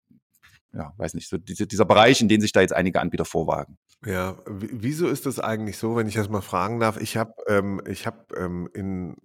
ja, 0.72 0.92
weiß 0.96 1.14
nicht, 1.14 1.28
so 1.28 1.38
diese, 1.38 1.66
dieser 1.66 1.84
Bereich, 1.84 2.20
in 2.20 2.28
den 2.28 2.40
sich 2.40 2.52
da 2.52 2.60
jetzt 2.60 2.74
einige 2.74 3.00
Anbieter 3.00 3.24
vorwagen. 3.24 3.78
Ja, 4.04 4.36
wieso 4.46 5.08
ist 5.08 5.26
das 5.26 5.40
eigentlich 5.40 5.78
so, 5.78 5.96
wenn 5.96 6.06
ich 6.06 6.14
das 6.14 6.28
mal 6.28 6.42
fragen 6.42 6.80
darf? 6.80 7.00
Ich 7.00 7.16
habe 7.16 7.32
ähm, 7.48 7.80
ich 7.88 8.06
hab, 8.06 8.36
ähm, 8.36 8.68
in 8.74 9.16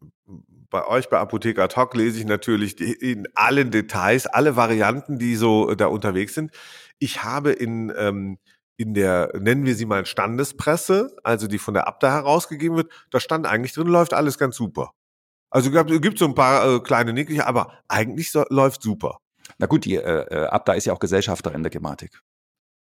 bei 0.70 0.88
euch 0.88 1.10
bei 1.10 1.20
Apotheker 1.20 1.68
Talk 1.68 1.94
lese 1.96 2.18
ich 2.20 2.26
natürlich 2.26 2.78
die, 2.78 2.94
in 2.94 3.28
allen 3.36 3.72
Details, 3.72 4.26
alle 4.26 4.56
Varianten, 4.56 5.20
die 5.20 5.36
so 5.36 5.70
äh, 5.70 5.76
da 5.76 5.88
unterwegs 5.88 6.34
sind. 6.34 6.52
Ich 6.98 7.24
habe 7.24 7.52
in 7.52 7.92
ähm, 7.98 8.38
in 8.82 8.94
der, 8.94 9.32
nennen 9.40 9.66
wir 9.66 9.76
sie 9.76 9.86
mal 9.86 10.06
Standespresse, 10.06 11.16
also 11.24 11.48
die 11.48 11.60
von 11.60 11.74
der 11.74 11.88
Abda 11.88 12.12
herausgegeben 12.12 12.78
wird, 12.78 12.92
da 13.12 13.20
stand 13.20 13.46
eigentlich 13.48 13.74
drin, 13.74 13.88
läuft 13.88 14.14
alles 14.14 14.38
ganz 14.38 14.56
super. 14.56 14.92
Also 15.50 15.70
gibt 15.72 16.18
so 16.18 16.26
ein 16.26 16.36
paar 16.36 16.76
äh, 16.76 16.80
kleine 16.80 17.14
Nickliche, 17.14 17.46
aber 17.46 17.74
eigentlich 17.88 18.32
so, 18.32 18.46
läuft 18.50 18.82
super. 18.82 19.18
Na 19.58 19.68
gut, 19.68 19.86
die 19.86 19.96
äh, 19.96 20.00
äh, 20.02 20.46
Abda 20.48 20.74
ist 20.74 20.86
ja 20.86 20.94
auch 20.94 21.00
Gesellschafter 21.00 21.54
in 21.54 21.64
der 21.64 21.70
Gematik. 21.70 22.22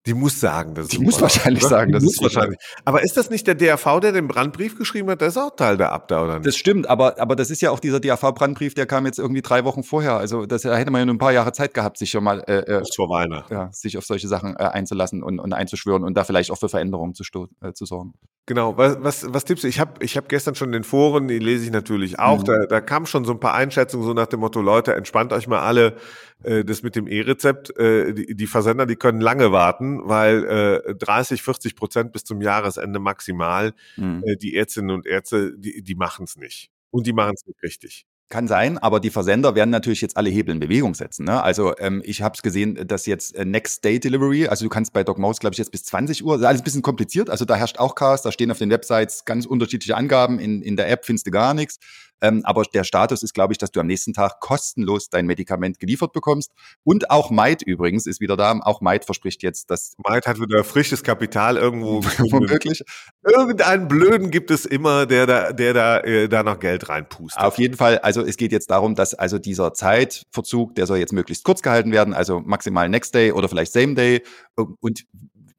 Die 0.06 0.12
muss 0.12 0.38
sagen, 0.38 0.75
das 0.75 0.84
ist 0.87 0.92
Die 0.92 0.99
muss 0.99 1.18
wahrscheinlich 1.23 1.62
oder? 1.62 1.70
sagen, 1.70 1.87
Die 1.88 1.94
das 1.94 2.02
muss 2.04 2.14
ist 2.16 2.23
wahrscheinlich. 2.23 2.58
Aber 2.84 3.02
ist 3.02 3.16
das 3.16 3.30
nicht 3.30 3.46
der 3.46 3.54
DRV, 3.54 4.00
der 4.00 4.12
den 4.12 4.28
Brandbrief 4.28 4.76
geschrieben 4.76 5.08
hat? 5.08 5.23
Der 5.23 5.28
ist 5.28 5.38
auch 5.38 5.56
Teil 5.56 5.78
der 5.78 5.92
Abda, 5.92 6.23
oder 6.25 6.34
nicht? 6.34 6.46
Das 6.46 6.56
stimmt, 6.56 6.87
aber, 6.90 7.18
aber 7.18 7.37
das 7.37 7.50
ist 7.50 7.62
ja 7.62 7.70
auch 7.70 7.80
dieser 7.80 8.00
DAV-Brandbrief, 8.00 8.75
der 8.75 8.84
kam 8.84 9.06
jetzt 9.06 9.18
irgendwie 9.18 9.40
drei 9.40 9.64
Wochen 9.64 9.82
vorher. 9.82 10.18
Also 10.18 10.44
das, 10.44 10.61
da 10.62 10.76
hätte 10.76 10.90
man 10.90 11.00
ja 11.00 11.06
nur 11.06 11.14
ein 11.14 11.18
paar 11.18 11.32
Jahre 11.32 11.52
Zeit 11.52 11.73
gehabt, 11.73 11.96
sich 11.96 12.11
schon 12.11 12.23
mal 12.23 12.40
äh, 12.46 12.58
äh, 12.58 12.82
vor 12.94 13.08
Weihnachten. 13.08 13.52
ja, 13.52 13.70
sich 13.73 13.96
auf 13.96 14.04
solche 14.04 14.28
Sachen 14.28 14.54
äh, 14.56 14.64
einzulassen 14.64 15.23
und, 15.23 15.38
und 15.38 15.54
einzuschwören 15.54 16.04
und 16.04 16.14
da 16.14 16.25
vielleicht 16.25 16.50
auch 16.50 16.58
für 16.58 16.68
Veränderungen 16.68 17.14
zu, 17.14 17.25
äh, 17.62 17.73
zu 17.73 17.87
sorgen. 17.87 18.12
Genau, 18.46 18.76
was, 18.76 18.99
was, 19.00 19.26
was 19.32 19.46
tippst 19.46 19.64
du? 19.64 19.68
Ich 19.68 19.80
habe 19.80 19.92
ich 20.04 20.18
hab 20.18 20.28
gestern 20.28 20.54
schon 20.54 20.68
in 20.68 20.73
den 20.73 20.84
Foren, 20.84 21.28
die 21.28 21.38
lese 21.38 21.64
ich 21.64 21.70
natürlich 21.70 22.18
auch, 22.18 22.40
Mhm. 22.40 22.44
da, 22.44 22.66
da 22.66 22.80
kam 22.82 23.06
schon 23.06 23.25
so 23.25 23.32
ein 23.32 23.40
paar 23.40 23.54
Einschätzungen 23.54 24.06
so 24.06 24.12
nach 24.12 24.26
dem 24.26 24.40
Motto, 24.40 24.61
Leute, 24.61 24.94
entspannt 24.94 25.32
euch 25.32 25.46
mal 25.49 25.61
alle, 25.61 25.96
äh, 26.44 26.64
das 26.64 26.82
mit 26.82 26.96
dem 26.96 27.06
E-Rezept, 27.06 27.76
äh, 27.78 28.12
die, 28.12 28.34
die 28.34 28.46
Versender, 28.46 28.86
die 28.86 28.96
können 28.96 29.20
lange 29.20 29.52
warten, 29.52 30.00
weil 30.04 30.82
äh, 30.86 30.94
30, 30.94 31.42
40 31.42 31.76
Prozent 31.76 32.12
bis 32.12 32.24
zum 32.24 32.40
Jahresende 32.40 32.98
maximal, 32.98 33.72
Mhm. 33.96 34.22
äh, 34.26 34.36
die 34.36 34.54
Ärztinnen 34.54 34.90
und 34.90 35.06
Ärzte, 35.06 35.52
die, 35.56 35.82
die 35.82 35.94
machen 35.94 36.24
es 36.24 36.36
nicht. 36.36 36.70
Und 36.90 37.06
die 37.06 37.12
machen 37.12 37.34
es 37.34 37.46
nicht 37.46 37.62
richtig. 37.62 38.06
Kann 38.30 38.48
sein, 38.48 38.78
aber 38.78 39.00
die 39.00 39.10
Versender 39.10 39.54
werden 39.54 39.68
natürlich 39.70 40.00
jetzt 40.00 40.16
alle 40.16 40.30
Hebel 40.30 40.54
in 40.54 40.58
Bewegung 40.60 40.94
setzen. 40.94 41.24
Ne? 41.26 41.42
Also 41.42 41.76
ähm, 41.78 42.00
ich 42.04 42.22
habe 42.22 42.34
es 42.34 42.42
gesehen, 42.42 42.74
dass 42.86 43.04
jetzt 43.04 43.36
äh, 43.36 43.44
Next 43.44 43.84
Day 43.84 44.00
Delivery, 44.00 44.46
also 44.48 44.64
du 44.64 44.70
kannst 44.70 44.94
bei 44.94 45.04
Doc 45.04 45.18
Mouse, 45.18 45.40
glaube 45.40 45.52
ich, 45.52 45.58
jetzt 45.58 45.70
bis 45.72 45.84
20 45.84 46.24
Uhr, 46.24 46.36
ist 46.36 46.42
alles 46.42 46.62
ein 46.62 46.64
bisschen 46.64 46.82
kompliziert, 46.82 47.28
also 47.28 47.44
da 47.44 47.54
herrscht 47.54 47.78
auch 47.78 47.94
Chaos, 47.94 48.22
da 48.22 48.32
stehen 48.32 48.50
auf 48.50 48.58
den 48.58 48.70
Websites 48.70 49.26
ganz 49.26 49.44
unterschiedliche 49.44 49.94
Angaben, 49.96 50.38
in, 50.38 50.62
in 50.62 50.76
der 50.76 50.88
App 50.90 51.04
findest 51.04 51.26
du 51.26 51.30
gar 51.32 51.52
nichts. 51.52 51.78
Ähm, 52.21 52.42
aber 52.44 52.62
der 52.62 52.85
Status 52.85 53.23
ist, 53.23 53.35
glaube 53.35 53.52
ich, 53.52 53.59
dass 53.59 53.71
du 53.71 53.80
am 53.80 53.87
nächsten 53.87 54.12
Tag 54.12 54.40
kostenlos 54.40 55.09
dein 55.09 55.26
Medikament 55.26 55.78
geliefert 55.78 56.12
bekommst. 56.12 56.52
Und 56.83 57.11
auch 57.11 57.30
Might 57.30 57.62
übrigens 57.62 58.06
ist 58.06 58.21
wieder 58.21 58.37
da. 58.37 58.59
Auch 58.62 58.80
Might 58.80 59.04
verspricht 59.04 59.42
jetzt, 59.42 59.71
dass 59.71 59.94
Might 60.06 60.26
hat 60.26 60.40
wieder 60.40 60.64
frisches 60.64 61.02
Kapital 61.02 61.56
irgendwo 61.56 62.02
womöglich 62.30 62.83
Irgendeinen 63.23 63.88
Blöden 63.88 64.30
gibt 64.30 64.50
es 64.50 64.64
immer, 64.64 65.06
der 65.06 65.26
da, 65.26 65.52
der 65.52 65.73
da, 65.73 66.00
äh, 66.00 66.28
da 66.28 66.42
noch 66.42 66.61
Geld 66.61 66.88
reinpustet. 66.88 67.42
Auf 67.42 67.59
jeden 67.59 67.76
Fall, 67.76 67.99
also 67.99 68.23
es 68.23 68.37
geht 68.37 68.52
jetzt 68.52 68.71
darum, 68.71 68.94
dass 68.94 69.14
also 69.14 69.38
dieser 69.38 69.73
Zeitverzug, 69.73 70.75
der 70.75 70.87
soll 70.87 70.99
jetzt 70.99 71.12
möglichst 71.12 71.44
kurz 71.44 71.62
gehalten 71.62 71.92
werden, 71.92 72.14
also 72.14 72.40
maximal 72.40 72.88
Next 72.88 73.14
Day 73.14 73.33
oder 73.33 73.49
vielleicht 73.49 73.73
Same 73.73 73.94
Day 73.94 74.23
und 74.56 75.04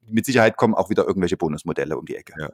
mit 0.08 0.26
Sicherheit 0.26 0.56
kommen 0.56 0.74
auch 0.74 0.90
wieder 0.90 1.06
irgendwelche 1.06 1.36
Bonusmodelle 1.36 1.96
um 1.96 2.04
die 2.04 2.16
Ecke. 2.16 2.34
Ja. 2.38 2.50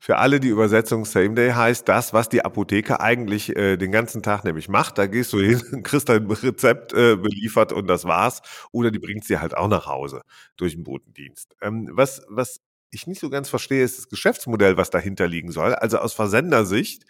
Für 0.00 0.16
alle 0.18 0.40
die 0.40 0.48
Übersetzung 0.48 1.04
Same 1.04 1.34
Day 1.34 1.50
heißt 1.50 1.88
das, 1.88 2.12
was 2.12 2.28
die 2.28 2.44
Apotheke 2.44 3.00
eigentlich 3.00 3.54
äh, 3.56 3.76
den 3.76 3.92
ganzen 3.92 4.22
Tag 4.22 4.44
nämlich 4.44 4.68
macht. 4.68 4.98
Da 4.98 5.06
gehst 5.06 5.32
du 5.32 5.40
hin, 5.40 5.60
kriegst 5.82 6.08
dein 6.08 6.26
Rezept 6.30 6.92
äh, 6.92 7.16
beliefert 7.16 7.72
und 7.72 7.86
das 7.86 8.04
war's. 8.04 8.42
Oder 8.72 8.90
die 8.90 8.98
bringt 8.98 9.28
dir 9.28 9.40
halt 9.40 9.56
auch 9.56 9.68
nach 9.68 9.86
Hause 9.86 10.22
durch 10.56 10.74
den 10.74 10.84
Botendienst. 10.84 11.56
Ähm, 11.60 11.88
was, 11.92 12.22
was 12.28 12.60
ich 12.90 13.06
nicht 13.06 13.20
so 13.20 13.30
ganz 13.30 13.48
verstehe, 13.48 13.84
ist 13.84 13.98
das 13.98 14.08
Geschäftsmodell, 14.08 14.76
was 14.76 14.90
dahinter 14.90 15.28
liegen 15.28 15.52
soll. 15.52 15.74
Also 15.74 15.98
aus 15.98 16.14
Versendersicht 16.14 17.04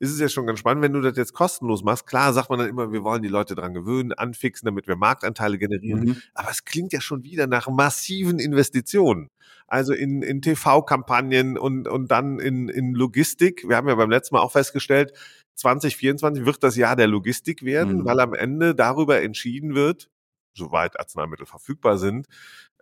ist 0.00 0.10
es 0.10 0.18
ja 0.18 0.28
schon 0.28 0.46
ganz 0.46 0.58
spannend, 0.58 0.82
wenn 0.82 0.94
du 0.94 1.00
das 1.02 1.16
jetzt 1.16 1.34
kostenlos 1.34 1.84
machst. 1.84 2.06
Klar 2.06 2.32
sagt 2.32 2.50
man 2.50 2.58
dann 2.58 2.68
immer, 2.68 2.90
wir 2.90 3.04
wollen 3.04 3.22
die 3.22 3.28
Leute 3.28 3.54
dran 3.54 3.74
gewöhnen, 3.74 4.12
anfixen, 4.12 4.66
damit 4.66 4.88
wir 4.88 4.96
Marktanteile 4.96 5.58
generieren. 5.58 6.00
Mhm. 6.00 6.16
Aber 6.34 6.50
es 6.50 6.64
klingt 6.64 6.92
ja 6.92 7.00
schon 7.00 7.22
wieder 7.22 7.46
nach 7.46 7.68
massiven 7.68 8.38
Investitionen. 8.38 9.28
Also 9.66 9.92
in, 9.92 10.22
in 10.22 10.42
TV-Kampagnen 10.42 11.56
und, 11.56 11.86
und 11.86 12.10
dann 12.10 12.40
in, 12.40 12.68
in 12.68 12.94
Logistik. 12.94 13.68
Wir 13.68 13.76
haben 13.76 13.88
ja 13.88 13.94
beim 13.94 14.10
letzten 14.10 14.34
Mal 14.34 14.40
auch 14.40 14.52
festgestellt, 14.52 15.12
2024 15.56 16.46
wird 16.46 16.62
das 16.64 16.76
Jahr 16.76 16.96
der 16.96 17.06
Logistik 17.06 17.62
werden, 17.62 17.98
Mhm. 17.98 18.04
weil 18.06 18.20
am 18.20 18.34
Ende 18.34 18.74
darüber 18.74 19.22
entschieden 19.22 19.74
wird, 19.74 20.08
soweit 20.54 20.98
Arzneimittel 20.98 21.46
verfügbar 21.46 21.98
sind, 21.98 22.26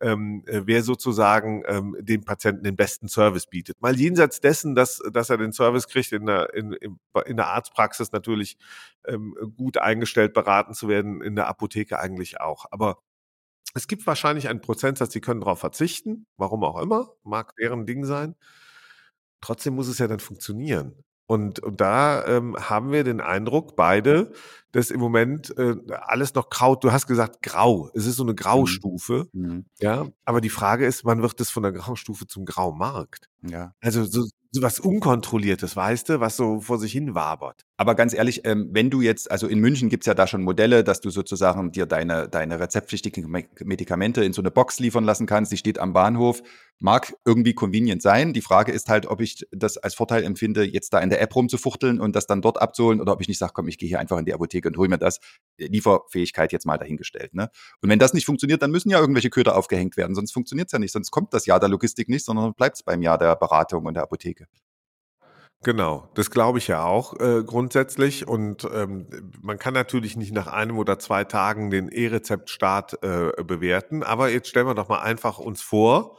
ähm, 0.00 0.44
äh, 0.46 0.62
wer 0.64 0.82
sozusagen 0.82 1.62
ähm, 1.66 1.96
dem 2.00 2.24
Patienten 2.24 2.64
den 2.64 2.76
besten 2.76 3.08
Service 3.08 3.46
bietet. 3.46 3.80
Mal 3.80 3.98
jenseits 3.98 4.40
dessen, 4.40 4.74
dass, 4.74 5.00
dass 5.12 5.30
er 5.30 5.38
den 5.38 5.52
Service 5.52 5.88
kriegt, 5.88 6.12
in 6.12 6.26
der, 6.26 6.54
in, 6.54 6.72
in, 6.72 6.98
in 7.26 7.36
der 7.36 7.48
Arztpraxis 7.48 8.12
natürlich 8.12 8.56
ähm, 9.06 9.34
gut 9.56 9.78
eingestellt 9.78 10.34
beraten 10.34 10.74
zu 10.74 10.88
werden, 10.88 11.20
in 11.22 11.36
der 11.36 11.48
Apotheke 11.48 11.98
eigentlich 11.98 12.40
auch. 12.40 12.66
Aber 12.70 12.98
es 13.74 13.86
gibt 13.86 14.06
wahrscheinlich 14.06 14.48
einen 14.48 14.60
Prozentsatz, 14.60 15.10
die 15.10 15.20
können 15.20 15.40
darauf 15.40 15.60
verzichten, 15.60 16.26
warum 16.36 16.64
auch 16.64 16.80
immer, 16.80 17.10
mag 17.22 17.54
deren 17.56 17.86
Ding 17.86 18.04
sein. 18.04 18.34
Trotzdem 19.40 19.74
muss 19.74 19.88
es 19.88 19.98
ja 19.98 20.08
dann 20.08 20.20
funktionieren. 20.20 21.04
Und, 21.26 21.60
und 21.60 21.80
da 21.80 22.24
ähm, 22.24 22.56
haben 22.58 22.90
wir 22.90 23.04
den 23.04 23.20
Eindruck, 23.20 23.76
beide, 23.76 24.32
dass 24.72 24.90
im 24.90 25.00
Moment 25.00 25.56
äh, 25.58 25.76
alles 26.06 26.34
noch 26.34 26.50
grau, 26.50 26.76
du 26.76 26.92
hast 26.92 27.06
gesagt 27.06 27.42
grau, 27.42 27.90
es 27.94 28.06
ist 28.06 28.16
so 28.16 28.22
eine 28.22 28.34
Graustufe, 28.34 29.26
Mhm. 29.32 29.64
ja, 29.80 30.06
aber 30.24 30.40
die 30.40 30.50
Frage 30.50 30.86
ist, 30.86 31.04
wann 31.04 31.22
wird 31.22 31.40
es 31.40 31.50
von 31.50 31.62
der 31.62 31.72
Graustufe 31.72 32.26
zum 32.26 32.44
Graumarkt? 32.44 33.28
Ja. 33.48 33.72
Also 33.80 34.04
so, 34.04 34.24
so 34.50 34.62
was 34.62 34.80
Unkontrolliertes, 34.80 35.76
weißt 35.76 36.08
du, 36.08 36.20
was 36.20 36.36
so 36.36 36.60
vor 36.60 36.78
sich 36.78 36.90
hin 36.90 37.14
wabert. 37.14 37.64
Aber 37.76 37.94
ganz 37.94 38.14
ehrlich, 38.14 38.44
ähm, 38.44 38.70
wenn 38.72 38.90
du 38.90 39.00
jetzt, 39.00 39.30
also 39.30 39.46
in 39.46 39.60
München 39.60 39.88
gibt's 39.90 40.06
ja 40.06 40.14
da 40.14 40.26
schon 40.26 40.42
Modelle, 40.42 40.82
dass 40.82 41.00
du 41.00 41.10
sozusagen 41.10 41.70
dir 41.70 41.86
deine, 41.86 42.28
deine 42.28 42.58
rezeptpflichtigen 42.58 43.30
Me- 43.30 43.44
Medikamente 43.62 44.24
in 44.24 44.32
so 44.32 44.42
eine 44.42 44.50
Box 44.50 44.80
liefern 44.80 45.04
lassen 45.04 45.26
kannst, 45.26 45.52
die 45.52 45.56
steht 45.56 45.78
am 45.78 45.92
Bahnhof, 45.92 46.42
mag 46.80 47.14
irgendwie 47.24 47.54
convenient 47.54 48.02
sein. 48.02 48.32
Die 48.32 48.40
Frage 48.40 48.72
ist 48.72 48.88
halt, 48.88 49.06
ob 49.06 49.20
ich 49.20 49.46
das 49.52 49.76
als 49.78 49.94
Vorteil 49.94 50.24
empfinde, 50.24 50.64
jetzt 50.64 50.92
da 50.92 50.98
in 50.98 51.10
der 51.10 51.20
App 51.20 51.36
rumzufuchteln 51.36 52.00
und 52.00 52.16
das 52.16 52.26
dann 52.26 52.42
dort 52.42 52.60
abzuholen 52.60 53.00
oder 53.00 53.12
ob 53.12 53.20
ich 53.20 53.28
nicht 53.28 53.38
sage, 53.38 53.52
komm, 53.54 53.68
ich 53.68 53.78
gehe 53.78 53.88
hier 53.88 54.00
einfach 54.00 54.18
in 54.18 54.24
die 54.24 54.34
Apotheke 54.34 54.67
und 54.68 54.78
hol 54.78 54.88
mir 54.88 54.98
das. 54.98 55.20
Lieferfähigkeit 55.58 56.52
jetzt 56.52 56.66
mal 56.66 56.78
dahingestellt. 56.78 57.34
Ne? 57.34 57.50
Und 57.82 57.90
wenn 57.90 57.98
das 57.98 58.14
nicht 58.14 58.26
funktioniert, 58.26 58.62
dann 58.62 58.70
müssen 58.70 58.90
ja 58.90 59.00
irgendwelche 59.00 59.30
Köder 59.30 59.56
aufgehängt 59.56 59.96
werden, 59.96 60.14
sonst 60.14 60.32
funktioniert's 60.32 60.72
ja 60.72 60.78
nicht, 60.78 60.92
sonst 60.92 61.10
kommt 61.10 61.34
das 61.34 61.46
Jahr 61.46 61.60
der 61.60 61.68
Logistik 61.68 62.08
nicht, 62.08 62.24
sondern 62.24 62.54
bleibt's 62.54 62.82
beim 62.82 63.02
Jahr 63.02 63.18
der 63.18 63.34
Beratung 63.36 63.86
und 63.86 63.94
der 63.94 64.04
Apotheke. 64.04 64.46
Genau, 65.64 66.08
das 66.14 66.30
glaube 66.30 66.58
ich 66.58 66.68
ja 66.68 66.84
auch 66.84 67.18
äh, 67.18 67.42
grundsätzlich. 67.42 68.28
Und 68.28 68.66
ähm, 68.72 69.08
man 69.42 69.58
kann 69.58 69.74
natürlich 69.74 70.16
nicht 70.16 70.32
nach 70.32 70.46
einem 70.46 70.78
oder 70.78 71.00
zwei 71.00 71.24
Tagen 71.24 71.70
den 71.70 71.88
E-Rezept-Start 71.88 73.02
äh, 73.02 73.42
bewerten. 73.42 74.04
Aber 74.04 74.30
jetzt 74.30 74.48
stellen 74.48 74.68
wir 74.68 74.76
doch 74.76 74.88
mal 74.88 75.00
einfach 75.00 75.38
uns 75.38 75.60
vor, 75.60 76.16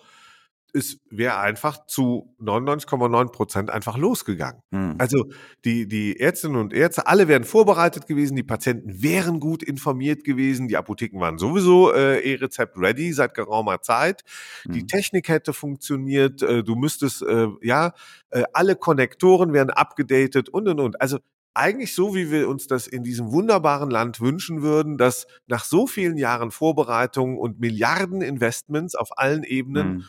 es 0.74 1.00
wäre 1.10 1.38
einfach 1.40 1.86
zu 1.86 2.36
99,9 2.40 3.32
Prozent 3.32 3.70
einfach 3.70 3.98
losgegangen. 3.98 4.62
Hm. 4.72 4.96
Also 4.98 5.26
die, 5.66 5.88
die 5.88 6.20
Ärztinnen 6.20 6.58
und 6.58 6.74
Ärzte, 6.74 7.08
alle 7.08 7.28
wären 7.28 7.44
vorbereitet 7.44 8.08
gewesen, 8.08 8.36
die 8.36 8.44
Patienten 8.44 9.02
wären 9.02 9.40
gut 9.40 9.64
informiert 9.64 10.24
gewesen, 10.24 10.68
die 10.68 10.78
Apotheken 10.78 11.20
waren 11.20 11.38
sowieso 11.38 11.94
äh, 11.94 12.20
E-Rezept 12.20 12.78
ready 12.78 13.14
seit 13.14 13.34
geraumer 13.34 13.82
Zeit. 13.82 14.24
Die 14.66 14.82
Hm. 14.82 14.88
Technik 14.88 15.30
hätte 15.30 15.54
funktioniert, 15.54 16.42
äh, 16.42 16.64
du 16.64 16.76
müsstest, 16.76 17.22
äh, 17.24 17.48
ja, 17.62 17.94
äh, 18.30 18.44
alle 18.54 18.76
Konnektoren 18.76 19.54
wären 19.54 19.70
abgedatet 19.70 20.50
und 20.50 20.68
und 20.68 20.80
und. 20.80 21.02
Also 21.02 21.20
eigentlich 21.54 21.94
so, 21.94 22.16
wie 22.16 22.32
wir 22.32 22.48
uns 22.48 22.68
das 22.68 22.88
in 22.88 23.04
diesem 23.04 23.32
wunderbaren 23.32 23.90
Land 23.90 24.22
wünschen 24.22 24.62
würden, 24.62 24.98
dass 24.98 25.28
nach 25.48 25.66
so 25.66 25.88
vielen 25.88 26.18
Jahren 26.18 26.52
Vorbereitung 26.52 27.38
und 27.38 27.60
Milliarden 27.60 28.22
Investments 28.22 28.96
auf 28.96 29.18
allen 29.18 29.44
Ebenen 29.44 29.88
Hm. 29.88 30.06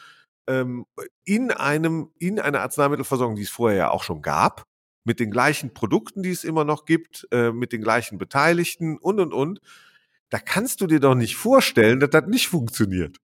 Ähm, 0.50 0.84
in 1.24 1.52
einem, 1.52 2.10
in 2.18 2.40
einer 2.40 2.60
Arzneimittelversorgung, 2.60 3.36
die 3.36 3.42
es 3.42 3.50
vorher 3.50 3.78
ja 3.78 3.90
auch 3.90 4.02
schon 4.02 4.20
gab, 4.20 4.64
mit 5.04 5.20
den 5.20 5.30
gleichen 5.30 5.72
Produkten, 5.72 6.22
die 6.22 6.30
es 6.30 6.44
immer 6.44 6.64
noch 6.64 6.84
gibt, 6.84 7.26
äh, 7.30 7.52
mit 7.52 7.72
den 7.72 7.82
gleichen 7.82 8.18
Beteiligten 8.18 8.98
und 8.98 9.20
und 9.20 9.32
und. 9.32 9.60
Da 10.28 10.38
kannst 10.38 10.80
du 10.80 10.86
dir 10.86 11.00
doch 11.00 11.14
nicht 11.14 11.36
vorstellen, 11.36 12.00
dass 12.00 12.10
das 12.10 12.26
nicht 12.26 12.48
funktioniert. 12.48 13.18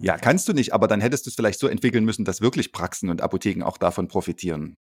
Ja, 0.00 0.16
kannst 0.16 0.48
du 0.48 0.52
nicht, 0.52 0.72
aber 0.72 0.88
dann 0.88 1.00
hättest 1.00 1.26
du 1.26 1.30
es 1.30 1.36
vielleicht 1.36 1.60
so 1.60 1.68
entwickeln 1.68 2.04
müssen, 2.04 2.24
dass 2.24 2.40
wirklich 2.40 2.72
Praxen 2.72 3.10
und 3.10 3.20
Apotheken 3.20 3.64
auch 3.64 3.76
davon 3.76 4.08
profitieren. 4.08 4.76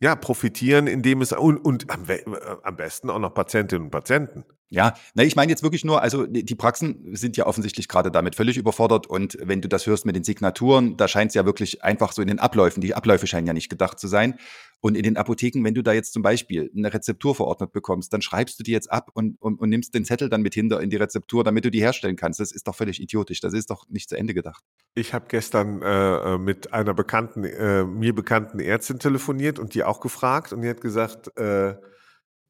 Ja, 0.00 0.14
profitieren, 0.16 0.86
indem 0.86 1.20
es 1.22 1.32
und, 1.32 1.58
und 1.58 1.90
am, 1.90 2.08
äh, 2.08 2.22
am 2.62 2.76
besten 2.76 3.10
auch 3.10 3.18
noch 3.18 3.34
Patientinnen 3.34 3.86
und 3.86 3.90
Patienten. 3.90 4.44
Ja, 4.70 4.94
na, 5.14 5.22
ich 5.22 5.34
meine 5.34 5.50
jetzt 5.50 5.62
wirklich 5.62 5.84
nur, 5.84 6.02
also 6.02 6.26
die 6.26 6.54
Praxen 6.54 7.16
sind 7.16 7.38
ja 7.38 7.46
offensichtlich 7.46 7.88
gerade 7.88 8.10
damit 8.10 8.34
völlig 8.34 8.58
überfordert 8.58 9.06
und 9.06 9.38
wenn 9.40 9.62
du 9.62 9.68
das 9.68 9.86
hörst 9.86 10.04
mit 10.04 10.14
den 10.14 10.24
Signaturen, 10.24 10.98
da 10.98 11.08
scheint 11.08 11.30
es 11.30 11.34
ja 11.34 11.46
wirklich 11.46 11.82
einfach 11.82 12.12
so 12.12 12.20
in 12.20 12.28
den 12.28 12.38
Abläufen, 12.38 12.82
die 12.82 12.94
Abläufe 12.94 13.26
scheinen 13.26 13.46
ja 13.46 13.54
nicht 13.54 13.70
gedacht 13.70 13.98
zu 13.98 14.08
sein. 14.08 14.38
Und 14.80 14.96
in 14.96 15.02
den 15.02 15.16
Apotheken, 15.16 15.64
wenn 15.64 15.74
du 15.74 15.82
da 15.82 15.92
jetzt 15.92 16.12
zum 16.12 16.22
Beispiel 16.22 16.70
eine 16.76 16.92
Rezeptur 16.92 17.34
verordnet 17.34 17.72
bekommst, 17.72 18.12
dann 18.12 18.22
schreibst 18.22 18.60
du 18.60 18.62
die 18.62 18.70
jetzt 18.70 18.92
ab 18.92 19.10
und, 19.12 19.40
und, 19.40 19.58
und 19.58 19.68
nimmst 19.70 19.92
den 19.92 20.04
Zettel 20.04 20.28
dann 20.28 20.40
mit 20.40 20.54
hinter 20.54 20.80
in 20.80 20.88
die 20.88 20.96
Rezeptur, 20.96 21.42
damit 21.42 21.64
du 21.64 21.70
die 21.70 21.80
herstellen 21.80 22.14
kannst. 22.14 22.38
Das 22.38 22.52
ist 22.52 22.68
doch 22.68 22.76
völlig 22.76 23.00
idiotisch. 23.00 23.40
Das 23.40 23.54
ist 23.54 23.70
doch 23.70 23.88
nicht 23.88 24.08
zu 24.08 24.16
Ende 24.16 24.34
gedacht. 24.34 24.62
Ich 24.94 25.14
habe 25.14 25.26
gestern 25.28 25.82
äh, 25.82 26.34
äh, 26.34 26.38
mit 26.38 26.72
einer 26.72 26.94
bekannten, 26.94 27.42
äh, 27.42 27.84
mir 27.84 28.14
bekannten 28.14 28.60
Ärztin 28.60 29.00
telefoniert 29.00 29.58
und 29.58 29.74
die 29.74 29.82
auch 29.82 29.98
gefragt 29.98 30.52
und 30.52 30.62
die 30.62 30.68
hat 30.68 30.80
gesagt, 30.80 31.36
äh, 31.36 31.74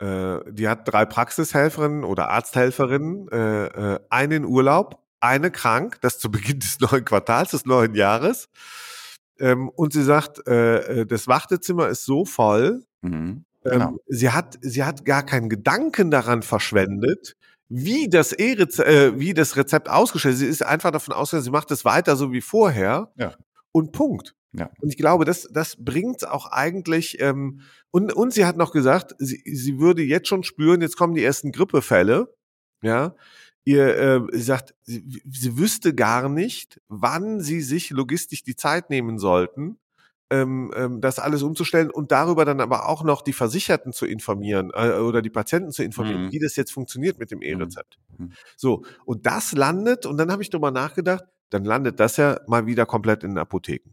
äh, 0.00 0.38
die 0.50 0.68
hat 0.68 0.86
drei 0.90 1.04
Praxishelferinnen 1.04 2.04
oder 2.04 2.30
Arzthelferinnen, 2.30 3.28
äh, 3.30 3.66
äh, 3.66 4.00
eine 4.10 4.36
in 4.36 4.44
Urlaub, 4.44 5.02
eine 5.20 5.50
krank, 5.50 5.98
das 6.00 6.18
zu 6.18 6.30
Beginn 6.30 6.60
des 6.60 6.80
neuen 6.80 7.04
Quartals, 7.04 7.50
des 7.52 7.64
neuen 7.66 7.94
Jahres. 7.94 8.48
Ähm, 9.40 9.68
und 9.68 9.92
sie 9.92 10.02
sagt, 10.02 10.46
äh, 10.48 11.00
äh, 11.02 11.06
das 11.06 11.28
Wartezimmer 11.28 11.88
ist 11.88 12.04
so 12.04 12.24
voll, 12.24 12.84
Mhm. 13.02 13.44
ähm, 13.64 13.70
Genau. 13.70 13.96
sie, 14.08 14.30
hat, 14.30 14.58
sie 14.60 14.82
hat 14.82 15.04
gar 15.04 15.22
keinen 15.24 15.48
Gedanken 15.48 16.10
daran 16.10 16.42
verschwendet, 16.42 17.36
wie 17.68 18.08
das 18.08 18.32
E-Rezept, 18.32 18.88
äh, 18.88 19.18
wie 19.20 19.34
das 19.34 19.56
Rezept 19.56 19.88
ausgestellt 19.88 20.34
ist. 20.34 20.40
Sie 20.40 20.46
ist 20.46 20.64
einfach 20.64 20.90
davon 20.90 21.14
ausgegangen, 21.14 21.44
sie 21.44 21.50
macht 21.50 21.70
es 21.70 21.84
weiter 21.84 22.16
so 22.16 22.32
wie 22.32 22.40
vorher. 22.40 23.12
Ja. 23.16 23.34
Und 23.72 23.92
Punkt. 23.92 24.34
Ja. 24.52 24.70
Und 24.80 24.88
ich 24.88 24.96
glaube, 24.96 25.24
das, 25.24 25.48
das 25.52 25.76
bringt 25.78 26.26
auch 26.26 26.46
eigentlich, 26.46 27.20
ähm, 27.20 27.60
und, 27.90 28.12
und 28.12 28.32
sie 28.32 28.46
hat 28.46 28.56
noch 28.56 28.72
gesagt, 28.72 29.14
sie, 29.18 29.42
sie 29.44 29.78
würde 29.78 30.02
jetzt 30.02 30.28
schon 30.28 30.42
spüren, 30.42 30.80
jetzt 30.80 30.96
kommen 30.96 31.14
die 31.14 31.24
ersten 31.24 31.52
Grippefälle, 31.52 32.34
ja. 32.82 33.14
Ihr, 33.64 33.96
äh, 33.98 34.20
sie 34.32 34.42
sagt, 34.42 34.74
sie, 34.82 35.04
sie 35.28 35.58
wüsste 35.58 35.94
gar 35.94 36.30
nicht, 36.30 36.80
wann 36.88 37.40
sie 37.40 37.60
sich 37.60 37.90
logistisch 37.90 38.42
die 38.42 38.56
Zeit 38.56 38.88
nehmen 38.88 39.18
sollten, 39.18 39.76
ähm, 40.30 40.72
ähm, 40.74 41.00
das 41.02 41.18
alles 41.18 41.42
umzustellen 41.42 41.90
und 41.90 42.10
darüber 42.10 42.46
dann 42.46 42.60
aber 42.62 42.88
auch 42.88 43.04
noch 43.04 43.20
die 43.20 43.34
Versicherten 43.34 43.92
zu 43.92 44.06
informieren 44.06 44.70
äh, 44.74 44.92
oder 44.92 45.20
die 45.20 45.28
Patienten 45.30 45.72
zu 45.72 45.82
informieren, 45.82 46.26
Mhm. 46.26 46.32
wie 46.32 46.38
das 46.38 46.56
jetzt 46.56 46.72
funktioniert 46.72 47.18
mit 47.18 47.30
dem 47.30 47.42
E-Rezept. 47.42 47.98
Mhm. 48.16 48.32
So, 48.56 48.84
und 49.04 49.26
das 49.26 49.52
landet, 49.52 50.06
und 50.06 50.16
dann 50.16 50.32
habe 50.32 50.42
ich 50.42 50.48
drüber 50.50 50.70
nachgedacht, 50.70 51.24
dann 51.50 51.64
landet 51.64 52.00
das 52.00 52.16
ja 52.16 52.40
mal 52.46 52.64
wieder 52.66 52.86
komplett 52.86 53.22
in 53.22 53.32
den 53.32 53.38
Apotheken. 53.38 53.90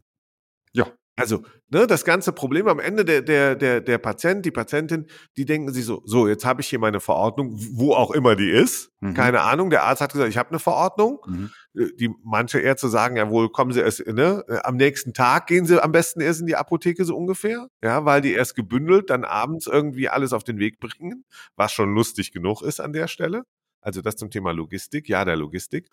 Ja. 0.72 0.86
Also, 1.18 1.44
ne, 1.70 1.86
das 1.86 2.04
ganze 2.04 2.30
Problem 2.32 2.68
am 2.68 2.78
Ende 2.78 3.02
der, 3.02 3.22
der, 3.22 3.54
der, 3.54 3.80
der 3.80 3.96
Patient, 3.96 4.44
die 4.44 4.50
Patientin, 4.50 5.06
die 5.38 5.46
denken 5.46 5.72
sich 5.72 5.86
so, 5.86 6.02
so, 6.04 6.28
jetzt 6.28 6.44
habe 6.44 6.60
ich 6.60 6.68
hier 6.68 6.78
meine 6.78 7.00
Verordnung, 7.00 7.56
wo 7.72 7.94
auch 7.94 8.10
immer 8.10 8.36
die 8.36 8.50
ist. 8.50 8.90
Mhm. 9.00 9.14
Keine 9.14 9.40
Ahnung, 9.40 9.70
der 9.70 9.84
Arzt 9.84 10.02
hat 10.02 10.12
gesagt, 10.12 10.28
ich 10.28 10.36
habe 10.36 10.50
eine 10.50 10.58
Verordnung. 10.58 11.20
Mhm. 11.26 11.50
Äh, 11.74 11.86
Die 11.98 12.10
manche 12.22 12.60
Ärzte 12.60 12.90
sagen 12.90 13.16
ja 13.16 13.30
wohl, 13.30 13.48
kommen 13.48 13.72
Sie 13.72 13.80
erst, 13.80 14.06
ne, 14.06 14.44
äh, 14.46 14.58
am 14.62 14.76
nächsten 14.76 15.14
Tag 15.14 15.46
gehen 15.46 15.64
Sie 15.64 15.82
am 15.82 15.90
besten 15.90 16.20
erst 16.20 16.40
in 16.40 16.46
die 16.46 16.56
Apotheke 16.56 17.06
so 17.06 17.16
ungefähr, 17.16 17.68
ja, 17.82 18.04
weil 18.04 18.20
die 18.20 18.34
erst 18.34 18.54
gebündelt 18.54 19.08
dann 19.08 19.24
abends 19.24 19.66
irgendwie 19.66 20.10
alles 20.10 20.34
auf 20.34 20.44
den 20.44 20.58
Weg 20.58 20.80
bringen, 20.80 21.24
was 21.56 21.72
schon 21.72 21.94
lustig 21.94 22.30
genug 22.30 22.60
ist 22.60 22.78
an 22.78 22.92
der 22.92 23.08
Stelle. 23.08 23.44
Also 23.80 24.02
das 24.02 24.16
zum 24.16 24.30
Thema 24.30 24.52
Logistik, 24.52 25.08
ja, 25.08 25.24
der 25.24 25.36
Logistik. 25.36 25.88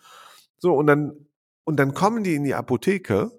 So, 0.58 0.74
und 0.74 0.88
dann, 0.88 1.28
und 1.64 1.78
dann 1.78 1.94
kommen 1.94 2.26
die 2.26 2.36
in 2.36 2.44
die 2.44 2.56
Apotheke 2.56 3.32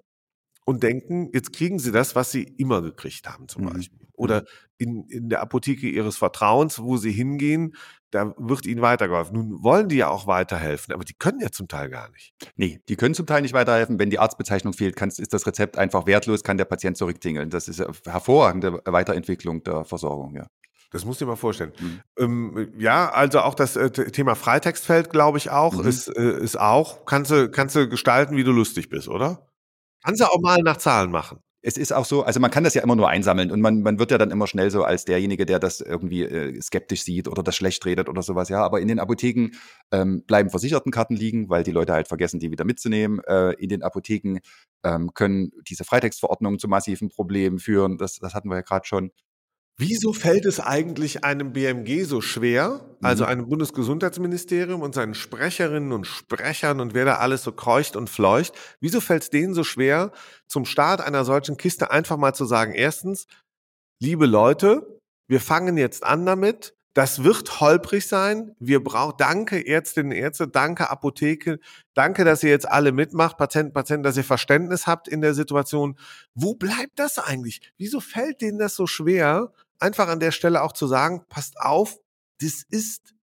und 0.65 0.83
denken, 0.83 1.31
jetzt 1.33 1.53
kriegen 1.53 1.79
sie 1.79 1.93
das, 1.93 2.15
was 2.17 2.31
sie 2.31 2.43
immer 2.43 2.81
gekriegt 2.83 3.29
haben, 3.29 3.49
zum 3.49 3.65
Mhm. 3.65 3.73
Beispiel. 3.75 3.99
Oder 4.17 4.45
in, 4.79 5.05
in 5.09 5.29
der 5.29 5.41
Apotheke 5.43 5.89
ihres 5.89 6.17
Vertrauens, 6.17 6.81
wo 6.81 6.97
sie 6.97 7.11
hingehen, 7.11 7.75
da 8.13 8.33
wird 8.39 8.65
ihnen 8.65 8.81
weitergeholfen. 8.81 9.37
Nun 9.37 9.63
wollen 9.65 9.89
die 9.89 9.97
ja 9.97 10.09
auch 10.09 10.29
weiterhelfen, 10.29 10.95
aber 10.95 11.05
die 11.05 11.15
können 11.15 11.41
ja 11.41 11.51
zum 11.51 11.67
Teil 11.67 11.91
gar 11.91 12.11
nicht. 12.13 12.33
Nee, 12.55 12.81
die 12.89 12.95
können 12.95 13.15
zum 13.15 13.27
Teil 13.27 13.43
nicht 13.43 13.55
weiterhelfen. 13.55 13.99
Wenn 13.99 14.11
die 14.11 14.21
Arztbezeichnung 14.21 14.73
fehlt, 14.73 14.95
kannst, 14.95 15.19
ist 15.19 15.33
das 15.33 15.47
Rezept 15.49 15.77
einfach 15.79 16.07
wertlos, 16.07 16.45
kann 16.45 16.57
der 16.57 16.65
Patient 16.65 16.97
zurücktingeln. 16.97 17.51
Das 17.51 17.67
ist 17.67 17.81
eine 17.81 17.93
hervorragende 18.07 18.81
Weiterentwicklung 18.85 19.65
der 19.65 19.85
Versorgung, 19.85 20.37
ja. 20.37 20.47
Das 20.93 21.05
musst 21.05 21.21
du 21.21 21.25
dir 21.25 21.31
mal 21.31 21.37
vorstellen. 21.37 21.73
Mhm. 21.81 22.01
Ähm, 22.57 22.73
ja, 22.79 23.11
also 23.11 23.41
auch 23.41 23.55
das 23.57 23.75
äh, 23.75 23.91
Thema 23.91 24.37
Freitextfeld, 24.37 25.11
glaube 25.11 25.39
ich 25.39 25.51
auch, 25.51 25.75
Mhm. 25.83 25.89
ist, 25.89 26.07
äh, 26.17 26.39
ist 26.39 26.59
auch, 26.61 27.05
kannst 27.05 27.33
du, 27.33 27.51
kannst 27.51 27.75
du 27.75 27.89
gestalten, 27.89 28.37
wie 28.37 28.45
du 28.45 28.53
lustig 28.53 28.91
bist, 28.91 29.09
oder? 29.09 29.45
Kannst 30.05 30.21
du 30.21 30.27
auch 30.27 30.41
mal 30.41 30.59
nach 30.63 30.77
Zahlen 30.77 31.11
machen. 31.11 31.39
Es 31.67 31.79
ist 31.79 31.93
auch 31.93 32.05
so, 32.05 32.25
also 32.25 32.41
man 32.41 32.51
kann 32.51 32.63
das 32.63 32.75
ja 32.75 32.83
immer 32.83 32.95
nur 32.95 33.09
einsammeln 33.09 33.51
und 33.51 33.63
man, 33.63 33.81
man 33.81 33.99
wird 33.99 34.11
ja 34.11 34.19
dann 34.19 34.31
immer 34.31 34.47
schnell 34.47 34.71
so 34.71 34.85
als 34.85 35.07
derjenige, 35.07 35.47
der 35.47 35.59
das 35.59 35.81
irgendwie 35.81 36.23
äh, 36.23 36.61
skeptisch 36.61 37.03
sieht 37.05 37.27
oder 37.27 37.43
das 37.43 37.57
schlecht 37.57 37.87
redet 37.87 38.11
oder 38.11 38.21
sowas. 38.21 38.51
Ja, 38.51 38.63
aber 38.63 38.83
in 38.83 38.89
den 38.89 38.99
Apotheken 38.99 39.57
ähm, 39.91 40.25
bleiben 40.27 40.51
Versichertenkarten 40.51 41.17
liegen, 41.17 41.49
weil 41.49 41.63
die 41.63 41.71
Leute 41.73 41.95
halt 41.95 42.07
vergessen, 42.07 42.39
die 42.39 42.51
wieder 42.51 42.67
mitzunehmen. 42.67 43.21
Äh, 43.27 43.53
in 43.55 43.71
den 43.71 43.83
Apotheken 43.83 44.41
ähm, 44.85 45.15
können 45.15 45.53
diese 45.67 45.85
Freitextverordnungen 45.85 46.59
zu 46.59 46.69
massiven 46.69 47.09
Problemen 47.09 47.59
führen. 47.59 47.97
Das, 47.97 48.19
das 48.19 48.35
hatten 48.35 48.51
wir 48.51 48.57
ja 48.57 48.63
gerade 48.63 48.87
schon. 48.87 49.11
Wieso 49.77 50.13
fällt 50.13 50.45
es 50.45 50.61
eigentlich 50.61 51.25
einem 51.25 51.53
BMG 51.53 52.05
so 52.05 52.21
schwer, 52.21 52.97
also 53.03 53.25
Mhm. 53.25 53.31
einem 53.31 53.49
Bundesgesundheitsministerium 53.49 54.83
und 54.83 54.95
seinen 54.95 55.15
Sprecherinnen 55.15 55.91
und 55.93 56.07
Sprechern 56.07 56.81
und 56.81 56.95
wer 56.95 57.05
da 57.05 57.17
alles 57.17 57.43
so 57.43 57.51
kreucht 57.51 57.97
und 57.97 58.09
fleucht, 58.09 58.53
wieso 58.81 59.01
fällt 59.01 59.25
es 59.25 59.31
denen 59.31 59.53
so 59.53 59.65
schwer, 59.65 60.13
zum 60.47 60.65
Start 60.65 61.01
einer 61.01 61.25
solchen 61.25 61.57
Kiste 61.57 61.91
einfach 61.91 62.17
mal 62.17 62.35
zu 62.35 62.45
sagen, 62.45 62.73
erstens, 62.73 63.27
liebe 64.01 64.27
Leute, 64.27 65.01
wir 65.29 65.41
fangen 65.41 65.77
jetzt 65.77 66.05
an 66.05 66.25
damit, 66.25 66.75
das 66.95 67.25
wird 67.25 67.61
holprig 67.61 68.07
sein. 68.07 68.55
Wir 68.61 68.83
brauchen, 68.85 69.17
danke 69.19 69.67
Ärztinnen 69.67 70.13
und 70.13 70.19
Ärzte, 70.19 70.47
danke 70.47 70.91
Apotheke, 70.91 71.59
danke, 71.95 72.25
dass 72.25 72.45
ihr 72.45 72.51
jetzt 72.51 72.69
alle 72.69 72.93
mitmacht, 72.93 73.37
Patienten, 73.37 73.73
Patienten, 73.73 74.05
dass 74.05 74.17
ihr 74.17 74.23
Verständnis 74.23 74.87
habt 74.87 75.09
in 75.09 75.21
der 75.21 75.35
Situation. 75.35 75.99
Wo 76.37 76.55
bleibt 76.55 77.01
das 77.01 77.19
eigentlich? 77.19 77.73
Wieso 77.79 77.99
fällt 77.99 78.41
denen 78.43 78.59
das 78.61 78.77
so 78.77 78.87
schwer, 78.87 79.53
einfach 79.81 80.09
an 80.09 80.21
der 80.21 80.31
Stelle 80.33 80.63
auch 80.63 80.73
zu 80.73 80.87
sagen, 80.87 81.23
passt 81.29 81.59
auf, 81.61 81.97
das 82.41 82.63
ist, 82.69 83.15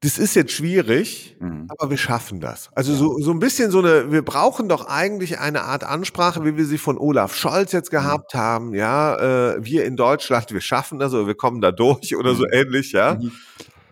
das 0.00 0.18
ist 0.18 0.34
jetzt 0.34 0.52
schwierig, 0.52 1.36
Mhm. 1.40 1.66
aber 1.68 1.90
wir 1.90 1.96
schaffen 1.96 2.40
das. 2.40 2.68
Also 2.74 2.94
so, 2.94 3.18
so 3.18 3.30
ein 3.32 3.38
bisschen 3.40 3.70
so 3.70 3.78
eine, 3.78 4.12
wir 4.12 4.22
brauchen 4.22 4.68
doch 4.68 4.86
eigentlich 4.86 5.38
eine 5.38 5.62
Art 5.62 5.84
Ansprache, 5.84 6.44
wie 6.44 6.56
wir 6.56 6.66
sie 6.66 6.78
von 6.78 6.98
Olaf 6.98 7.34
Scholz 7.34 7.72
jetzt 7.72 7.90
gehabt 7.90 8.34
haben, 8.34 8.74
ja, 8.74 9.54
äh, 9.54 9.64
wir 9.64 9.84
in 9.84 9.96
Deutschland, 9.96 10.52
wir 10.52 10.60
schaffen 10.60 10.98
das 10.98 11.12
oder 11.14 11.26
wir 11.26 11.34
kommen 11.34 11.60
da 11.60 11.72
durch 11.72 12.14
oder 12.16 12.34
so 12.34 12.44
Mhm. 12.44 12.50
ähnlich, 12.52 12.92
ja. 12.92 13.18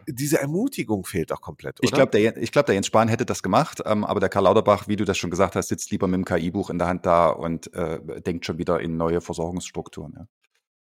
Diese 0.07 0.40
Ermutigung 0.40 1.05
fehlt 1.05 1.31
doch 1.31 1.40
komplett, 1.40 1.81
oder? 1.81 1.85
Ich 1.85 1.93
glaube, 1.93 2.11
der, 2.11 2.37
ich 2.37 2.53
glaub, 2.53 2.67
der 2.67 2.75
Jens 2.75 2.87
Spahn 2.87 3.09
hätte 3.09 3.27
das 3.27 3.43
gemacht, 3.43 3.83
ähm, 3.85 4.05
aber 4.05 4.21
der 4.21 4.29
Karl 4.29 4.45
Lauterbach, 4.45 4.88
wie 4.88 4.97
du 4.97 5.05
das 5.05 5.19
schon 5.19 5.31
gesagt 5.31 5.57
hast, 5.57 5.69
sitzt 5.69 5.90
lieber 5.90 6.07
mit 6.07 6.19
dem 6.19 6.25
KI-Buch 6.25 6.71
in 6.71 6.79
der 6.79 6.88
Hand 6.88 7.07
da 7.07 7.29
und 7.29 7.73
äh, 7.75 8.01
denkt 8.23 8.47
schon 8.47 8.59
wieder 8.59 8.81
in 8.81 8.97
neue 8.97 9.21
Versorgungsstrukturen. 9.21 10.14
Ja. 10.17 10.27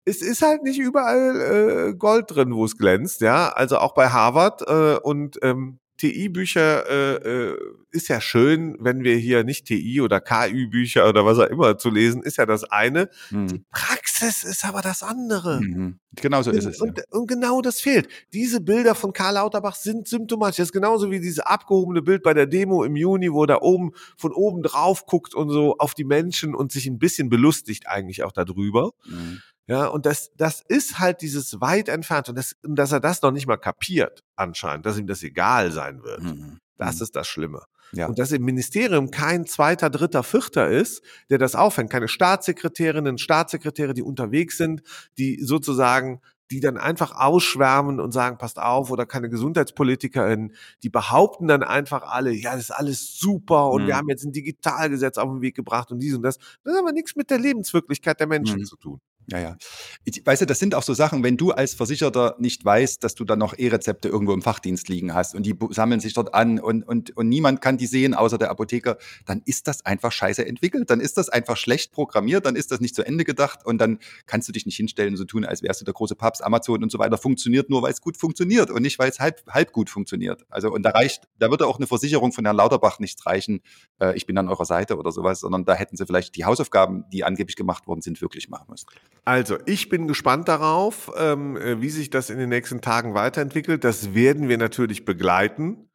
es 0.05 0.23
ist 0.23 0.43
halt 0.43 0.63
nicht 0.63 0.79
überall 0.79 1.91
äh, 1.91 1.95
Gold 1.95 2.27
drin, 2.29 2.55
wo 2.55 2.65
es 2.65 2.77
glänzt, 2.77 3.21
ja. 3.21 3.49
Also 3.51 3.79
auch 3.79 3.95
bei 3.95 4.09
Harvard 4.09 4.63
äh, 4.67 4.99
und 5.03 5.39
ähm, 5.43 5.79
TI-Bücher 6.03 6.89
äh, 6.89 7.51
äh, 7.51 7.59
ist 7.93 8.09
ja 8.09 8.21
schön, 8.21 8.77
wenn 8.81 9.05
wir 9.05 9.17
hier 9.17 9.45
nicht 9.45 9.67
TI 9.67 10.01
oder 10.01 10.21
KI-Bücher 10.21 11.09
oder 11.09 11.25
was 11.25 11.39
auch 11.39 11.47
immer 11.47 11.79
zu 11.79 11.91
lesen, 11.91 12.23
ist 12.23 12.39
ja 12.39 12.47
das 12.47 12.65
eine. 12.65 13.09
Mhm. 13.31 13.65
Praxis 13.71 14.02
ist 14.23 14.65
aber 14.65 14.83
das 14.83 15.03
andere. 15.03 15.61
Mhm. 15.61 15.99
Genau 16.17 16.43
so 16.43 16.51
ist 16.51 16.65
es. 16.65 16.79
Ja. 16.79 16.85
Und, 16.85 17.03
und 17.11 17.27
genau 17.27 17.63
das 17.63 17.81
fehlt. 17.81 18.09
Diese 18.33 18.61
Bilder 18.61 18.95
von 18.95 19.13
Karl 19.13 19.35
Lauterbach 19.35 19.75
sind 19.75 20.07
symptomatisch. 20.09 20.57
Das 20.57 20.69
ist 20.69 20.73
genauso 20.73 21.11
wie 21.11 21.21
dieses 21.21 21.41
abgehobene 21.41 22.03
Bild 22.03 22.23
bei 22.23 22.35
der 22.35 22.47
Demo 22.47 22.85
im 22.85 22.97
Juni, 22.97 23.33
wo 23.33 23.45
er 23.45 23.49
da 23.49 23.59
oben 23.61 23.93
von 24.17 24.33
oben 24.33 24.63
drauf 24.63 25.07
guckt 25.07 25.35
und 25.35 25.51
so 25.51 25.77
auf 25.79 25.95
die 25.95 26.05
Menschen 26.05 26.55
und 26.55 26.73
sich 26.73 26.87
ein 26.87 26.99
bisschen 26.99 27.29
belustigt 27.29 27.87
eigentlich 27.87 28.23
auch 28.25 28.33
darüber. 28.33 28.93
Mhm. 29.07 29.41
Ja, 29.69 29.87
und 29.87 30.07
das, 30.07 30.33
das 30.37 30.63
ist 30.67 30.99
halt 30.99 31.23
dieses 31.23 31.61
weit 31.61 31.89
entfernt 31.89 32.29
und, 32.29 32.37
das, 32.37 32.57
und 32.63 32.75
dass 32.75 32.93
er 32.93 33.01
das 33.01 33.23
noch 33.23 33.31
nicht 33.31 33.47
mal 33.47 33.57
kapiert, 33.57 34.23
anscheinend, 34.35 34.87
dass 34.87 34.99
ihm 34.99 35.07
das 35.07 35.23
egal 35.23 35.71
sein 35.71 36.03
wird. 36.03 36.23
Mhm. 36.23 36.59
Das 36.85 36.97
Mhm. 36.97 37.03
ist 37.03 37.16
das 37.16 37.27
Schlimme. 37.29 37.62
Ja. 37.95 38.07
Und 38.07 38.18
dass 38.18 38.33
im 38.33 38.42
Ministerium 38.45 39.11
kein 39.11 39.45
zweiter, 39.47 39.90
dritter, 39.90 40.23
vierter 40.23 40.68
ist, 40.68 41.03
der 41.31 41.38
das 41.38 41.55
auffängt. 41.55 41.90
Keine 41.90 42.09
Staatssekretärinnen, 42.09 43.18
Staatssekretäre, 43.18 43.92
die 43.95 44.03
unterwegs 44.03 44.57
sind, 44.57 44.83
die 45.18 45.40
sozusagen, 45.42 46.21
die 46.51 46.61
dann 46.61 46.77
einfach 46.79 47.14
ausschwärmen 47.14 48.01
und 48.01 48.12
sagen, 48.12 48.38
passt 48.38 48.59
auf, 48.59 48.90
oder 48.90 49.07
keine 49.07 49.29
GesundheitspolitikerInnen, 49.31 50.55
die 50.83 50.88
behaupten 50.90 51.49
dann 51.49 51.62
einfach 51.62 52.03
alle, 52.03 52.33
ja, 52.33 52.53
das 52.53 52.62
ist 52.64 52.71
alles 52.71 53.18
super 53.18 53.71
und 53.71 53.83
Mhm. 53.83 53.87
wir 53.88 53.97
haben 53.97 54.09
jetzt 54.09 54.25
ein 54.25 54.33
Digitalgesetz 54.33 55.18
auf 55.18 55.29
den 55.31 55.40
Weg 55.40 55.55
gebracht 55.55 55.90
und 55.92 55.99
dies 56.01 56.14
und 56.14 56.23
das. 56.23 56.38
Das 56.64 56.75
hat 56.75 56.81
aber 56.81 56.92
nichts 56.92 57.16
mit 57.16 57.31
der 57.31 57.38
Lebenswirklichkeit 57.38 58.21
der 58.21 58.27
Menschen 58.27 58.61
Mhm. 58.61 58.64
zu 58.64 58.77
tun. 58.77 59.01
Ja, 59.29 59.39
ja. 59.39 59.57
Ich, 60.05 60.25
weißt 60.25 60.43
du, 60.43 60.47
das 60.47 60.59
sind 60.59 60.75
auch 60.75 60.83
so 60.83 60.95
Sachen, 60.95 61.23
wenn 61.23 61.37
du 61.37 61.53
als 61.53 61.75
Versicherter 61.75 62.35
nicht 62.39 62.65
weißt, 62.65 63.03
dass 63.05 63.15
du 63.15 63.25
dann 63.25 63.39
noch 63.39 63.57
E-Rezepte 63.57 64.09
irgendwo 64.09 64.33
im 64.33 64.43
Fachdienst 64.43 64.89
liegen 64.89 65.15
hast 65.15 65.35
und 65.35 65.47
die 65.47 65.55
sammeln 65.71 66.01
sich 66.01 66.15
dort 66.15 66.35
an 66.35 66.59
und, 66.59 66.83
und, 66.83 67.17
und 67.17 67.29
niemand 67.29 67.61
kann 67.61 67.79
die 67.79 67.87
sehen, 67.87 68.15
außer 68.15 68.37
der 68.37 68.51
Apotheker, 68.51 68.99
dann 69.25 69.43
ist 69.45 69.69
das 69.69 69.87
einfach 69.87 70.11
scheiße 70.11 70.45
entwickelt. 70.45 70.91
Dann 70.91 71.01
ist 71.01 71.19
das 71.19 71.29
einfach 71.29 71.57
schlecht 71.57 71.93
programmiert, 71.93 72.47
dann 72.47 72.57
ist 72.57 72.73
das 72.73 72.81
nicht 72.81 72.95
zu 72.95 73.05
Ende 73.05 73.25
gedacht 73.25 73.65
und 73.65 73.79
dann 73.79 73.99
kannst 74.27 74.49
du 74.49 74.53
dich 74.53 74.67
nicht 74.67 74.77
hinstellen 74.77 75.11
und 75.11 75.19
so 75.19 75.25
tun, 75.25 75.45
als 75.45 75.63
wärst 75.63 75.81
du 75.81 75.85
der 75.85 75.95
große 75.95 76.17
Papst. 76.17 76.43
Amazon 76.45 76.83
und 76.83 76.91
so 76.91 76.99
weiter 76.99 77.17
funktioniert 77.17 77.71
nur, 77.71 77.83
weil 77.83 77.93
es 77.93 78.01
gut 78.01 78.17
funktioniert 78.17 78.71
und 78.71 78.83
nicht, 78.83 78.99
weil 78.99 79.09
es 79.09 79.21
halb, 79.21 79.43
halb 79.49 79.73
gut 79.73 79.89
funktioniert. 79.89 80.45
Also, 80.49 80.73
und 80.73 80.83
da 80.83 80.91
reicht, 80.91 81.29
da 81.39 81.51
würde 81.51 81.67
auch 81.67 81.77
eine 81.77 81.87
Versicherung 81.87 82.33
von 82.33 82.45
Herrn 82.45 82.57
Lauterbach 82.57 82.99
nichts 82.99 83.25
reichen, 83.25 83.61
äh, 84.01 84.17
ich 84.17 84.27
bin 84.27 84.37
an 84.37 84.49
eurer 84.49 84.65
Seite 84.65 84.97
oder 84.99 85.13
sowas, 85.13 85.41
sondern 85.41 85.65
da 85.65 85.75
hätten 85.75 85.97
sie 85.97 86.07
vielleicht 86.07 86.35
die 86.37 86.45
Hausaufgaben, 86.45 87.05
die 87.13 87.25
angeblich 87.25 87.57
gemacht 87.57 87.87
worden 87.87 88.03
sind, 88.03 88.21
wirklich 88.21 88.49
machen 88.49 88.67
müssen. 88.69 88.87
Also, 89.25 89.59
ich 89.67 89.89
bin 89.89 90.09
gespannt 90.09 90.49
darauf, 90.49 91.13
ähm, 91.17 91.57
äh, 91.57 91.81
wie 91.81 91.91
sich 91.91 92.11
das 92.11 92.29
in 92.29 92.39
den 92.39 92.49
nächsten 92.49 92.81
Tagen 92.81 93.15
weiterentwickelt. 93.15 93.85
Das 93.85 94.15
werden 94.15 94.49
wir 94.49 94.59
natürlich 94.59 95.05
begleiten. 95.05 95.89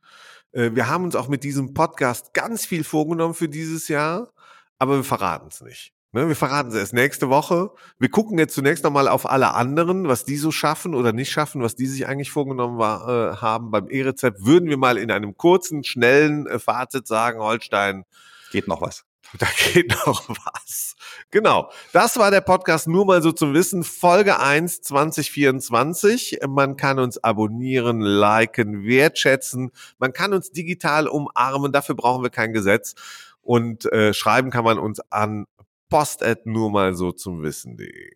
Äh, 0.54 0.72
wir 0.74 0.88
haben 0.88 1.04
uns 1.04 1.16
auch 1.16 1.28
mit 1.28 1.44
diesem 1.44 1.74
Podcast 1.74 2.34
ganz 2.34 2.66
viel 2.66 2.84
vorgenommen 2.84 3.34
für 3.34 3.50
dieses 3.50 3.90
Jahr, 3.90 4.32
aber 4.80 4.98
wir 4.98 5.04
verraten 5.04 5.50
es 5.52 5.62
nicht. 5.62 5.94
Ne, 6.14 6.30
wir 6.30 6.38
verraten 6.38 6.70
es 6.70 6.76
erst 6.76 6.94
nächste 6.94 7.30
Woche. 7.30 7.72
Wir 8.00 8.10
gucken 8.10 8.40
jetzt 8.40 8.56
zunächst 8.56 8.86
nochmal 8.86 9.10
auf 9.10 9.30
alle 9.30 9.54
anderen, 9.54 10.08
was 10.08 10.24
die 10.24 10.38
so 10.38 10.52
schaffen 10.52 10.96
oder 10.96 11.12
nicht 11.12 11.30
schaffen, 11.30 11.62
was 11.62 11.76
die 11.76 11.86
sich 11.86 12.08
eigentlich 12.08 12.32
vorgenommen 12.32 12.78
war, 12.78 13.34
äh, 13.34 13.36
haben. 13.36 13.72
Beim 13.72 13.90
E-Rezept 13.90 14.46
würden 14.46 14.70
wir 14.70 14.78
mal 14.78 14.98
in 14.98 15.12
einem 15.12 15.36
kurzen, 15.36 15.84
schnellen 15.84 16.48
äh, 16.48 16.60
Fazit 16.60 17.08
sagen, 17.08 17.40
Holstein, 17.40 18.06
Geht 18.52 18.68
noch 18.68 18.82
was. 18.82 19.04
Da 19.38 19.48
geht 19.74 19.90
noch 20.06 20.30
was. 20.30 20.96
Genau. 21.32 21.70
Das 21.92 22.18
war 22.18 22.32
der 22.32 22.42
Podcast 22.42 22.88
nur 22.88 23.06
mal 23.06 23.22
so 23.22 23.32
zum 23.32 23.54
Wissen. 23.54 23.84
Folge 23.84 24.40
1 24.40 24.82
2024. 24.82 26.40
Man 26.48 26.78
kann 26.78 27.00
uns 27.00 27.24
abonnieren, 27.24 28.00
liken, 28.00 28.86
wertschätzen. 28.86 29.72
Man 29.98 30.14
kann 30.14 30.34
uns 30.34 30.52
digital 30.52 31.08
umarmen. 31.08 31.72
Dafür 31.72 31.96
brauchen 31.96 32.24
wir 32.24 32.30
kein 32.30 32.54
Gesetz. 32.54 32.96
Und 33.42 33.92
äh, 33.92 34.14
schreiben 34.14 34.50
kann 34.50 34.64
man 34.64 34.80
uns 34.80 35.00
an 35.12 35.46
post 35.90 36.24
nur 36.46 36.72
mal 36.72 36.94
so 36.96 37.12
zum 37.12 37.44
Wissen.de. 37.44 38.12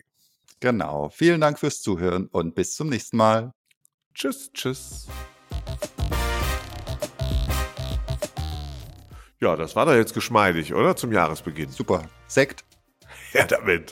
Genau. 0.60 1.10
Vielen 1.10 1.42
Dank 1.42 1.60
fürs 1.60 1.82
Zuhören 1.82 2.28
und 2.28 2.56
bis 2.56 2.76
zum 2.76 2.90
nächsten 2.90 3.18
Mal. 3.18 3.54
Tschüss, 4.14 4.52
tschüss. 4.54 5.08
Ja, 9.42 9.56
das 9.56 9.76
war 9.76 9.88
doch 9.88 9.96
jetzt 9.96 10.14
geschmeidig, 10.14 10.74
oder? 10.74 10.96
Zum 10.96 11.12
Jahresbeginn. 11.12 11.70
Super. 11.70 12.04
Sekt. 12.28 12.64
Ja, 13.34 13.46
damit. 13.46 13.92